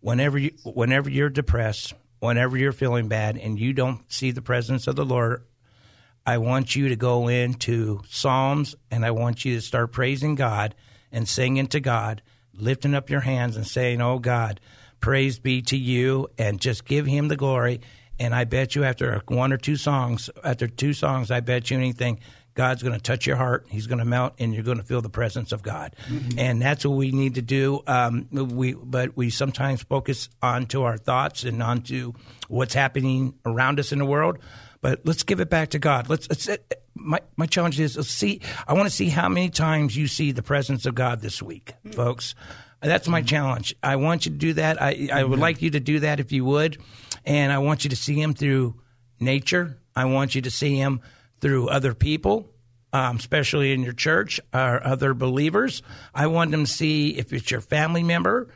whenever 0.00 0.38
you, 0.38 0.52
whenever 0.64 1.10
you're 1.10 1.28
depressed, 1.28 1.92
whenever 2.18 2.56
you're 2.56 2.72
feeling 2.72 3.08
bad, 3.08 3.36
and 3.36 3.60
you 3.60 3.72
don't 3.74 4.10
see 4.10 4.30
the 4.30 4.42
presence 4.42 4.86
of 4.86 4.96
the 4.96 5.04
Lord, 5.04 5.44
I 6.26 6.38
want 6.38 6.74
you 6.74 6.88
to 6.88 6.96
go 6.96 7.28
into 7.28 8.00
Psalms 8.08 8.74
and 8.90 9.04
I 9.04 9.10
want 9.10 9.44
you 9.44 9.54
to 9.54 9.60
start 9.60 9.92
praising 9.92 10.34
God 10.34 10.74
and 11.12 11.28
singing 11.28 11.66
to 11.68 11.80
God, 11.80 12.22
lifting 12.54 12.94
up 12.94 13.10
your 13.10 13.20
hands 13.20 13.56
and 13.56 13.66
saying, 13.66 14.00
Oh 14.00 14.18
God, 14.18 14.60
praise 15.00 15.38
be 15.38 15.62
to 15.62 15.76
you, 15.76 16.28
and 16.38 16.60
just 16.60 16.84
give 16.84 17.06
Him 17.06 17.28
the 17.28 17.36
glory. 17.36 17.80
And 18.18 18.34
I 18.34 18.44
bet 18.44 18.74
you 18.74 18.84
after 18.84 19.22
one 19.28 19.52
or 19.52 19.56
two 19.56 19.76
songs, 19.76 20.28
after 20.44 20.66
two 20.66 20.92
songs, 20.92 21.30
I 21.30 21.40
bet 21.40 21.70
you 21.70 21.78
anything, 21.78 22.20
God's 22.54 22.82
going 22.82 22.94
to 22.94 23.00
touch 23.00 23.26
your 23.26 23.36
heart. 23.36 23.66
He's 23.68 23.86
going 23.86 24.00
to 24.00 24.04
melt, 24.04 24.34
and 24.38 24.52
you're 24.52 24.64
going 24.64 24.78
to 24.78 24.84
feel 24.84 25.00
the 25.00 25.08
presence 25.08 25.52
of 25.52 25.62
God. 25.62 25.94
And 26.36 26.60
that's 26.60 26.84
what 26.84 26.96
we 26.96 27.12
need 27.12 27.36
to 27.36 27.42
do. 27.42 27.80
Um, 27.86 28.28
we, 28.30 28.74
but 28.74 29.16
we 29.16 29.30
sometimes 29.30 29.82
focus 29.82 30.28
onto 30.42 30.82
our 30.82 30.98
thoughts 30.98 31.44
and 31.44 31.62
onto 31.62 32.12
what's 32.48 32.74
happening 32.74 33.34
around 33.46 33.78
us 33.78 33.92
in 33.92 33.98
the 33.98 34.04
world. 34.04 34.38
But 34.80 35.00
let's 35.04 35.22
give 35.22 35.40
it 35.40 35.50
back 35.50 35.70
to 35.70 35.78
God. 35.78 36.08
Let's. 36.08 36.28
let's 36.28 36.48
my 36.94 37.20
my 37.36 37.46
challenge 37.46 37.80
is 37.80 37.96
let's 37.96 38.10
see. 38.10 38.40
I 38.66 38.74
want 38.74 38.88
to 38.88 38.94
see 38.94 39.08
how 39.08 39.28
many 39.28 39.48
times 39.48 39.96
you 39.96 40.06
see 40.06 40.32
the 40.32 40.42
presence 40.42 40.86
of 40.86 40.94
God 40.94 41.20
this 41.20 41.42
week, 41.42 41.72
folks. 41.92 42.34
That's 42.82 43.08
my 43.08 43.22
challenge. 43.22 43.74
I 43.82 43.96
want 43.96 44.26
you 44.26 44.32
to 44.32 44.38
do 44.38 44.52
that. 44.54 44.80
I 44.80 45.08
I 45.12 45.24
would 45.24 45.38
like 45.38 45.62
you 45.62 45.70
to 45.70 45.80
do 45.80 46.00
that 46.00 46.20
if 46.20 46.32
you 46.32 46.44
would, 46.44 46.78
and 47.24 47.52
I 47.52 47.58
want 47.58 47.84
you 47.84 47.90
to 47.90 47.96
see 47.96 48.20
Him 48.20 48.34
through 48.34 48.74
nature. 49.18 49.78
I 49.94 50.06
want 50.06 50.34
you 50.34 50.42
to 50.42 50.50
see 50.50 50.76
Him 50.76 51.00
through 51.40 51.68
other 51.68 51.94
people, 51.94 52.48
um, 52.92 53.16
especially 53.16 53.72
in 53.72 53.82
your 53.82 53.92
church 53.92 54.40
or 54.52 54.84
other 54.84 55.14
believers. 55.14 55.82
I 56.14 56.26
want 56.26 56.50
them 56.50 56.64
to 56.64 56.70
see 56.70 57.16
if 57.16 57.32
it's 57.32 57.50
your 57.50 57.60
family 57.60 58.02
member. 58.02 58.48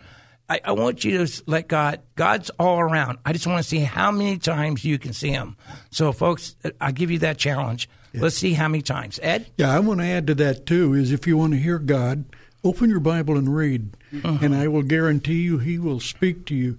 I, 0.49 0.61
I 0.65 0.73
want 0.73 1.05
you 1.05 1.27
to 1.27 1.43
let 1.47 1.69
God, 1.69 2.01
God's 2.17 2.51
all 2.59 2.79
around. 2.79 3.19
I 3.25 3.33
just 3.33 3.47
want 3.47 3.63
to 3.63 3.69
see 3.69 3.79
how 3.79 4.11
many 4.11 4.39
times 4.39 4.85
you 4.85 4.99
can 4.99 5.13
see 5.13 5.31
Him. 5.31 5.57
So, 5.91 6.13
folks, 6.13 6.57
I 6.81 6.93
give 6.93 7.11
you 7.11 7.19
that 7.21 7.39
challenge. 7.39 7.89
Let's 8.13 8.37
see 8.37 8.53
how 8.53 8.69
many 8.69 8.83
times. 8.83 9.19
Ed? 9.23 9.51
Yeah, 9.57 9.75
I 9.75 9.81
want 9.81 10.01
to 10.01 10.07
add 10.07 10.29
to 10.29 10.35
that 10.37 10.67
too. 10.67 10.95
Is 10.95 11.11
if 11.11 11.27
you 11.27 11.37
want 11.37 11.53
to 11.55 11.59
hear 11.59 11.81
God, 11.81 12.27
open 12.63 12.89
your 12.89 13.01
Bible 13.01 13.37
and 13.37 13.55
read, 13.55 13.97
and 14.23 14.55
I 14.55 14.69
will 14.69 14.83
guarantee 14.83 15.43
you 15.43 15.59
He 15.59 15.79
will 15.79 15.99
speak 15.99 16.47
to 16.47 16.55
you. 16.55 16.79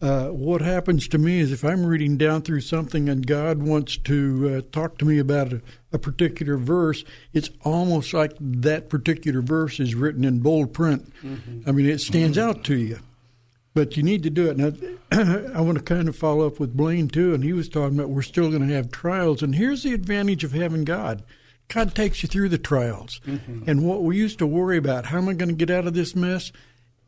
Uh, 0.00 0.26
what 0.26 0.60
happens 0.60 1.08
to 1.08 1.16
me 1.16 1.40
is 1.40 1.50
if 1.52 1.64
I'm 1.64 1.86
reading 1.86 2.18
down 2.18 2.42
through 2.42 2.60
something 2.60 3.08
and 3.08 3.26
God 3.26 3.62
wants 3.62 3.96
to 3.98 4.56
uh, 4.56 4.70
talk 4.70 4.98
to 4.98 5.06
me 5.06 5.18
about 5.18 5.54
a, 5.54 5.62
a 5.90 5.98
particular 5.98 6.58
verse, 6.58 7.02
it's 7.32 7.48
almost 7.64 8.12
like 8.12 8.32
that 8.38 8.90
particular 8.90 9.40
verse 9.40 9.80
is 9.80 9.94
written 9.94 10.24
in 10.24 10.40
bold 10.40 10.74
print. 10.74 11.10
I 11.66 11.72
mean, 11.72 11.86
it 11.86 12.00
stands 12.02 12.36
out 12.36 12.62
to 12.64 12.76
you. 12.76 12.98
But 13.72 13.96
you 13.96 14.02
need 14.02 14.22
to 14.22 14.30
do 14.30 14.50
it. 14.50 14.56
Now, 14.58 14.72
I 15.54 15.60
want 15.60 15.78
to 15.78 15.84
kind 15.84 16.08
of 16.08 16.16
follow 16.16 16.46
up 16.46 16.58
with 16.60 16.76
Blaine 16.76 17.08
too, 17.08 17.32
and 17.34 17.42
he 17.44 17.52
was 17.52 17.68
talking 17.68 17.98
about 17.98 18.10
we're 18.10 18.22
still 18.22 18.50
going 18.50 18.66
to 18.66 18.74
have 18.74 18.90
trials. 18.90 19.42
And 19.42 19.54
here's 19.54 19.82
the 19.82 19.92
advantage 19.94 20.44
of 20.44 20.52
having 20.52 20.84
God 20.84 21.22
God 21.68 21.94
takes 21.94 22.22
you 22.22 22.28
through 22.28 22.50
the 22.50 22.58
trials. 22.58 23.20
And 23.66 23.86
what 23.86 24.02
we 24.02 24.16
used 24.16 24.38
to 24.38 24.46
worry 24.46 24.76
about, 24.76 25.06
how 25.06 25.18
am 25.18 25.28
I 25.28 25.32
going 25.34 25.48
to 25.48 25.54
get 25.54 25.70
out 25.70 25.86
of 25.86 25.94
this 25.94 26.14
mess? 26.14 26.52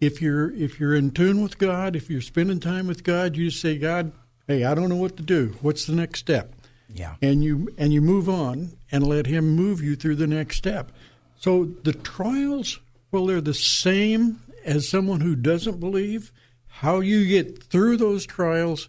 If 0.01 0.23
you're 0.23 0.53
if 0.55 0.79
you're 0.79 0.95
in 0.95 1.11
tune 1.11 1.43
with 1.43 1.59
God, 1.59 1.97
if 1.97 2.09
you're 2.09 2.21
spending 2.21 2.61
time 2.61 2.87
with 2.87 3.03
God, 3.05 3.37
you 3.37 3.51
just 3.51 3.61
say, 3.61 3.79
God, 3.79 4.13
hey, 4.47 4.65
I 4.65 4.75
don't 4.75 4.89
know 4.89 4.97
what 4.97 5.17
to 5.17 5.23
do. 5.23 5.57
What's 5.61 5.87
the 5.87 5.95
next 5.95 6.21
step? 6.21 6.55
Yeah. 6.91 7.17
and 7.21 7.45
you 7.45 7.69
and 7.77 7.93
you 7.93 8.01
move 8.01 8.31
on 8.31 8.73
and 8.91 9.07
let 9.07 9.27
him 9.27 9.51
move 9.55 9.83
you 9.83 9.95
through 9.95 10.15
the 10.17 10.27
next 10.27 10.57
step. 10.57 10.91
So 11.39 11.67
the 11.85 11.93
trials, 11.93 12.81
well, 13.13 13.27
they're 13.27 13.43
the 13.43 13.53
same 13.53 14.41
as 14.65 14.89
someone 14.89 15.21
who 15.21 15.37
doesn't 15.37 15.81
believe. 15.81 16.33
How 16.67 17.01
you 17.01 17.27
get 17.27 17.63
through 17.65 17.99
those 17.99 18.25
trials 18.25 18.89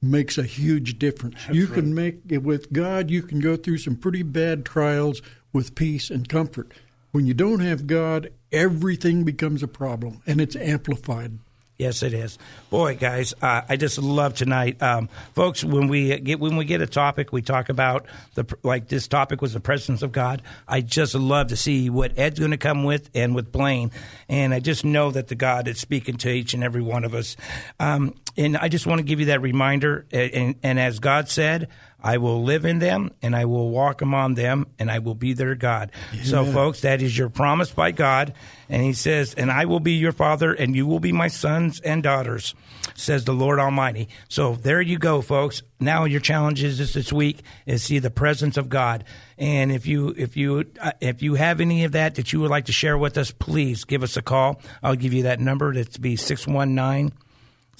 makes 0.00 0.38
a 0.38 0.44
huge 0.44 0.98
difference. 0.98 1.36
you 1.50 1.66
can 1.66 1.94
make 1.94 2.20
it 2.28 2.42
with 2.42 2.72
God. 2.72 3.10
You 3.10 3.22
can 3.22 3.40
go 3.40 3.56
through 3.56 3.78
some 3.78 3.96
pretty 3.96 4.22
bad 4.22 4.64
trials 4.64 5.20
with 5.52 5.74
peace 5.74 6.08
and 6.10 6.28
comfort. 6.28 6.72
When 7.12 7.26
you 7.26 7.34
don't 7.34 7.60
have 7.60 7.86
God, 7.86 8.30
everything 8.52 9.24
becomes 9.24 9.62
a 9.62 9.68
problem, 9.68 10.22
and 10.26 10.40
it's 10.40 10.56
amplified. 10.56 11.38
Yes, 11.80 12.02
it 12.02 12.12
is. 12.12 12.38
Boy, 12.68 12.94
guys, 12.94 13.32
uh, 13.40 13.62
I 13.66 13.76
just 13.76 13.96
love 13.96 14.34
tonight, 14.34 14.82
um, 14.82 15.08
folks. 15.34 15.64
When 15.64 15.88
we 15.88 16.20
get 16.20 16.38
when 16.38 16.56
we 16.56 16.66
get 16.66 16.82
a 16.82 16.86
topic, 16.86 17.32
we 17.32 17.40
talk 17.40 17.70
about 17.70 18.04
the 18.34 18.44
like 18.62 18.88
this 18.88 19.08
topic 19.08 19.40
was 19.40 19.54
the 19.54 19.60
presence 19.60 20.02
of 20.02 20.12
God. 20.12 20.42
I 20.68 20.82
just 20.82 21.14
love 21.14 21.46
to 21.46 21.56
see 21.56 21.88
what 21.88 22.18
Ed's 22.18 22.38
going 22.38 22.50
to 22.50 22.58
come 22.58 22.84
with 22.84 23.08
and 23.14 23.34
with 23.34 23.50
Blaine, 23.50 23.92
and 24.28 24.52
I 24.52 24.60
just 24.60 24.84
know 24.84 25.10
that 25.10 25.28
the 25.28 25.34
God 25.34 25.68
is 25.68 25.78
speaking 25.78 26.18
to 26.18 26.28
each 26.28 26.52
and 26.52 26.62
every 26.62 26.82
one 26.82 27.02
of 27.02 27.14
us. 27.14 27.34
Um, 27.78 28.14
and 28.36 28.58
I 28.58 28.68
just 28.68 28.86
want 28.86 28.98
to 28.98 29.04
give 29.04 29.18
you 29.18 29.26
that 29.26 29.40
reminder. 29.40 30.04
And, 30.12 30.32
and, 30.32 30.54
and 30.62 30.78
as 30.78 30.98
God 30.98 31.30
said, 31.30 31.68
I 32.02 32.18
will 32.18 32.42
live 32.42 32.64
in 32.64 32.78
them 32.78 33.10
and 33.22 33.36
I 33.36 33.44
will 33.44 33.70
walk 33.70 34.02
among 34.02 34.34
them 34.34 34.66
and 34.78 34.90
I 34.90 34.98
will 34.98 35.14
be 35.14 35.32
their 35.32 35.54
God. 35.54 35.92
So, 36.22 36.44
folks, 36.44 36.80
that 36.80 37.02
is 37.02 37.16
your 37.16 37.28
promise 37.28 37.70
by 37.70 37.92
God. 37.92 38.34
And 38.68 38.82
He 38.82 38.92
says, 38.92 39.34
And 39.34 39.50
I 39.50 39.64
will 39.64 39.80
be 39.80 39.92
your 39.92 40.12
father 40.12 40.52
and 40.52 40.74
you 40.74 40.86
will 40.86 41.00
be 41.00 41.12
my 41.12 41.28
sons 41.28 41.80
and 41.80 42.02
daughters, 42.02 42.54
says 42.94 43.24
the 43.24 43.32
Lord 43.32 43.58
Almighty. 43.58 44.08
So, 44.28 44.54
there 44.54 44.80
you 44.80 44.98
go, 44.98 45.20
folks. 45.20 45.62
Now, 45.78 46.04
your 46.04 46.20
challenge 46.20 46.62
is 46.62 46.78
this, 46.78 46.94
this 46.94 47.12
week 47.12 47.42
is 47.66 47.82
see 47.82 47.98
the 47.98 48.10
presence 48.10 48.56
of 48.56 48.68
God. 48.68 49.04
And 49.38 49.72
if 49.72 49.86
you 49.86 50.14
if 50.16 50.36
you 50.36 50.66
uh, 50.80 50.92
if 51.00 51.22
you 51.22 51.34
have 51.34 51.60
any 51.60 51.84
of 51.84 51.92
that 51.92 52.16
that 52.16 52.32
you 52.32 52.40
would 52.40 52.50
like 52.50 52.66
to 52.66 52.72
share 52.72 52.98
with 52.98 53.16
us, 53.16 53.30
please 53.30 53.84
give 53.84 54.02
us 54.02 54.16
a 54.16 54.22
call. 54.22 54.60
I'll 54.82 54.96
give 54.96 55.14
you 55.14 55.22
that 55.24 55.40
number. 55.40 55.72
That's 55.72 55.96
be 55.96 56.16
six 56.16 56.46
one 56.46 56.74
nine. 56.74 57.12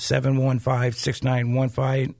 715 0.00 0.92
6915. 0.92 2.14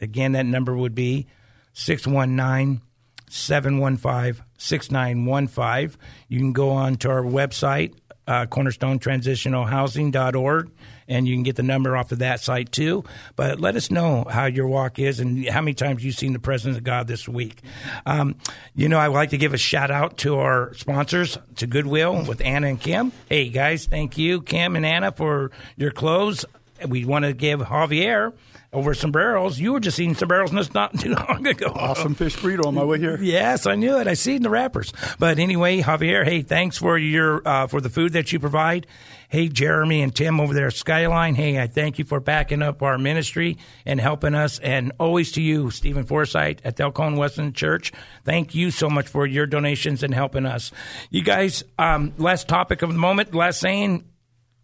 Again, 0.00 0.32
that 0.32 0.46
number 0.46 0.76
would 0.76 0.94
be 0.94 1.26
619 1.72 2.82
715 3.30 4.44
6915. 4.58 5.98
You 6.28 6.38
can 6.38 6.52
go 6.52 6.68
on 6.70 6.96
to 6.96 7.10
our 7.10 7.22
website, 7.22 7.94
uh, 8.26 8.46
cornerstonetransitionalhousing.org, 8.46 10.70
and 11.06 11.28
you 11.28 11.36
can 11.36 11.44
get 11.44 11.56
the 11.56 11.62
number 11.62 11.96
off 11.96 12.12
of 12.12 12.18
that 12.18 12.40
site 12.40 12.72
too. 12.72 13.04
But 13.36 13.60
let 13.60 13.76
us 13.76 13.90
know 13.90 14.24
how 14.28 14.46
your 14.46 14.66
walk 14.66 14.98
is 14.98 15.20
and 15.20 15.46
how 15.48 15.60
many 15.60 15.74
times 15.74 16.04
you've 16.04 16.16
seen 16.16 16.32
the 16.32 16.38
presence 16.38 16.76
of 16.76 16.84
God 16.84 17.06
this 17.06 17.28
week. 17.28 17.62
Um, 18.04 18.36
you 18.74 18.88
know, 18.88 18.98
I 18.98 19.08
would 19.08 19.14
like 19.14 19.30
to 19.30 19.38
give 19.38 19.54
a 19.54 19.58
shout 19.58 19.90
out 19.90 20.18
to 20.18 20.38
our 20.38 20.74
sponsors, 20.74 21.38
to 21.56 21.66
Goodwill 21.66 22.24
with 22.24 22.40
Anna 22.40 22.68
and 22.68 22.80
Kim. 22.80 23.12
Hey 23.28 23.48
guys, 23.48 23.86
thank 23.86 24.18
you, 24.18 24.42
Kim 24.42 24.76
and 24.76 24.84
Anna, 24.84 25.12
for 25.12 25.50
your 25.76 25.92
clothes. 25.92 26.44
We 26.86 27.04
want 27.04 27.24
to 27.24 27.32
give 27.32 27.58
Javier 27.60 28.32
over 28.72 28.92
sombreros. 28.92 29.58
You 29.58 29.72
were 29.72 29.80
just 29.80 29.98
eating 29.98 30.14
sombreros 30.14 30.74
not 30.74 30.98
too 30.98 31.14
long 31.14 31.46
ago. 31.46 31.72
Awesome 31.74 32.14
fish 32.14 32.36
burrito 32.36 32.66
on 32.66 32.74
my 32.74 32.84
way 32.84 32.98
here. 32.98 33.18
Yes, 33.20 33.66
I 33.66 33.74
knew 33.74 33.98
it. 33.98 34.06
I 34.06 34.14
seen 34.14 34.42
the 34.42 34.50
wrappers. 34.50 34.92
But 35.18 35.38
anyway, 35.38 35.80
Javier, 35.80 36.24
hey, 36.24 36.42
thanks 36.42 36.76
for 36.76 36.98
your 36.98 37.46
uh, 37.46 37.66
for 37.66 37.80
the 37.80 37.88
food 37.88 38.12
that 38.12 38.32
you 38.32 38.38
provide. 38.38 38.86
Hey, 39.30 39.48
Jeremy 39.48 40.00
and 40.00 40.14
Tim 40.14 40.40
over 40.40 40.54
there 40.54 40.70
Skyline. 40.70 41.34
Hey, 41.34 41.60
I 41.60 41.66
thank 41.66 41.98
you 41.98 42.04
for 42.04 42.18
backing 42.18 42.62
up 42.62 42.82
our 42.82 42.96
ministry 42.96 43.58
and 43.84 44.00
helping 44.00 44.34
us. 44.34 44.58
And 44.58 44.92
always 44.98 45.32
to 45.32 45.42
you, 45.42 45.70
Stephen 45.70 46.04
Forsythe 46.04 46.60
at 46.64 46.76
Delcone 46.76 47.16
Wesleyan 47.16 47.52
Church. 47.52 47.92
Thank 48.24 48.54
you 48.54 48.70
so 48.70 48.88
much 48.88 49.06
for 49.06 49.26
your 49.26 49.46
donations 49.46 50.02
and 50.02 50.14
helping 50.14 50.46
us. 50.46 50.72
You 51.10 51.22
guys, 51.22 51.62
um, 51.78 52.14
last 52.16 52.48
topic 52.48 52.82
of 52.82 52.90
the 52.90 52.98
moment, 52.98 53.34
last 53.34 53.60
saying. 53.60 54.04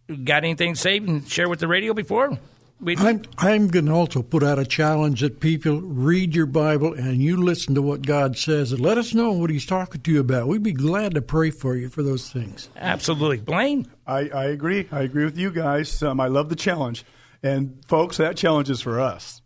Got 0.07 0.45
anything 0.45 0.75
to 0.75 0.79
say 0.81 0.99
and 0.99 1.27
share 1.27 1.49
with 1.49 1.61
the 1.61 1.67
radio 1.69 1.95
before? 1.95 2.39
We, 2.85 2.99
I'm 2.99 3.23
I'm 3.39 3.69
going 3.69 3.87
to 3.87 3.93
also 3.93 4.21
put 4.21 4.43
out 4.43 4.59
a 4.59 4.67
challenge 4.67 5.23
that 5.23 5.41
people 5.41 5.81
read 5.81 6.35
your 6.35 6.45
Bible 6.45 6.93
and 6.93 7.23
you 7.23 7.39
listen 7.39 7.75
to 7.77 7.83
what 7.83 8.03
God 8.03 8.37
says 8.37 8.73
and 8.73 8.81
let 8.81 8.99
us 8.99 9.15
know 9.15 9.33
what 9.33 9.49
He's 9.49 9.65
talking 9.65 10.03
to 10.03 10.13
you 10.13 10.21
about. 10.21 10.49
We'd 10.49 10.63
be 10.63 10.75
glad 10.75 11.15
to 11.15 11.23
pray 11.23 11.51
for 11.51 11.77
you 11.77 11.89
for 11.89 12.03
those 12.03 12.29
things. 12.29 12.69
Absolutely, 12.77 13.39
Blaine. 13.39 13.91
I, 14.07 14.29
I 14.29 14.45
agree. 14.45 14.87
I 14.93 15.01
agree 15.01 15.25
with 15.25 15.39
you 15.39 15.51
guys. 15.51 16.03
Um, 16.03 16.21
I 16.21 16.27
love 16.27 16.51
the 16.51 16.57
challenge, 16.57 17.07
and 17.43 17.83
folks, 17.89 18.19
that 18.19 18.37
challenge 18.37 18.69
is 18.69 18.83
for 18.83 19.01
us. 19.01 19.41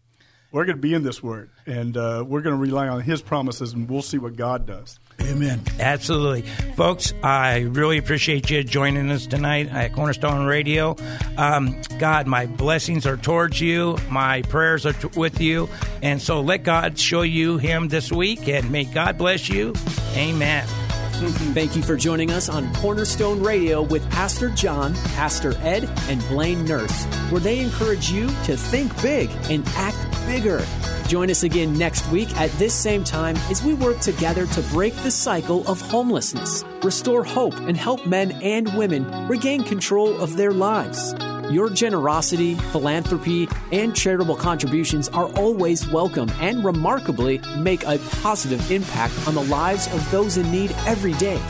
We're 0.50 0.64
going 0.64 0.78
to 0.78 0.82
be 0.82 0.94
in 0.94 1.04
this 1.04 1.22
Word, 1.22 1.50
and 1.64 1.96
uh, 1.96 2.24
we're 2.26 2.40
going 2.40 2.56
to 2.56 2.60
rely 2.60 2.88
on 2.88 3.02
His 3.02 3.22
promises, 3.22 3.72
and 3.72 3.88
we'll 3.88 4.02
see 4.02 4.18
what 4.18 4.34
God 4.34 4.66
does. 4.66 4.98
Amen. 5.20 5.60
Absolutely. 5.80 6.42
Folks, 6.76 7.12
I 7.22 7.60
really 7.60 7.98
appreciate 7.98 8.48
you 8.50 8.62
joining 8.64 9.10
us 9.10 9.26
tonight 9.26 9.68
at 9.68 9.92
Cornerstone 9.92 10.46
Radio. 10.46 10.96
Um, 11.36 11.80
God, 11.98 12.26
my 12.26 12.46
blessings 12.46 13.06
are 13.06 13.16
towards 13.16 13.60
you, 13.60 13.98
my 14.10 14.42
prayers 14.42 14.86
are 14.86 14.92
t- 14.92 15.08
with 15.18 15.40
you. 15.40 15.68
And 16.02 16.22
so 16.22 16.40
let 16.40 16.62
God 16.62 16.98
show 16.98 17.22
you 17.22 17.58
Him 17.58 17.88
this 17.88 18.10
week, 18.12 18.48
and 18.48 18.70
may 18.70 18.84
God 18.84 19.18
bless 19.18 19.48
you. 19.48 19.74
Amen. 20.14 20.66
Thank 21.18 21.74
you 21.74 21.82
for 21.82 21.96
joining 21.96 22.30
us 22.30 22.48
on 22.48 22.72
Cornerstone 22.76 23.42
Radio 23.42 23.82
with 23.82 24.08
Pastor 24.10 24.50
John, 24.50 24.94
Pastor 25.16 25.52
Ed, 25.62 25.90
and 26.08 26.20
Blaine 26.28 26.64
Nurse, 26.64 27.04
where 27.30 27.40
they 27.40 27.58
encourage 27.58 28.08
you 28.08 28.28
to 28.44 28.56
think 28.56 29.02
big 29.02 29.28
and 29.50 29.66
act 29.74 29.98
bigger. 30.26 30.64
Join 31.08 31.30
us 31.30 31.42
again 31.42 31.72
next 31.72 32.06
week 32.10 32.36
at 32.38 32.50
this 32.58 32.74
same 32.74 33.02
time 33.02 33.34
as 33.50 33.64
we 33.64 33.72
work 33.72 33.98
together 34.00 34.46
to 34.46 34.60
break 34.64 34.94
the 34.96 35.10
cycle 35.10 35.66
of 35.66 35.80
homelessness, 35.80 36.62
restore 36.82 37.24
hope, 37.24 37.54
and 37.54 37.78
help 37.78 38.06
men 38.06 38.32
and 38.42 38.68
women 38.76 39.26
regain 39.26 39.64
control 39.64 40.20
of 40.20 40.36
their 40.36 40.52
lives. 40.52 41.14
Your 41.50 41.70
generosity, 41.70 42.56
philanthropy, 42.72 43.48
and 43.72 43.96
charitable 43.96 44.36
contributions 44.36 45.08
are 45.08 45.32
always 45.38 45.88
welcome 45.88 46.30
and 46.40 46.62
remarkably 46.62 47.40
make 47.56 47.84
a 47.84 47.98
positive 48.20 48.70
impact 48.70 49.14
on 49.26 49.34
the 49.34 49.44
lives 49.44 49.86
of 49.94 50.10
those 50.10 50.36
in 50.36 50.52
need 50.52 50.72
every 50.86 51.14
day. 51.14 51.40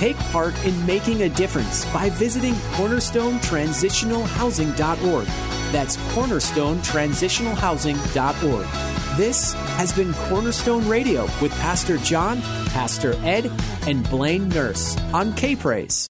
Take 0.00 0.16
part 0.32 0.56
in 0.64 0.74
making 0.86 1.22
a 1.22 1.28
difference 1.28 1.84
by 1.92 2.08
visiting 2.08 2.54
cornerstonetransitionalhousing.org. 2.78 5.26
That's 5.72 5.98
cornerstonetransitionalhousing.org. 6.14 8.66
This 9.18 9.52
has 9.52 9.92
been 9.92 10.14
Cornerstone 10.14 10.88
Radio 10.88 11.24
with 11.42 11.52
Pastor 11.60 11.98
John, 11.98 12.40
Pastor 12.70 13.12
Ed, 13.24 13.52
and 13.86 14.08
Blaine 14.08 14.48
Nurse 14.48 14.96
on 15.12 15.34
K 15.34 15.54
Praise. 15.54 16.09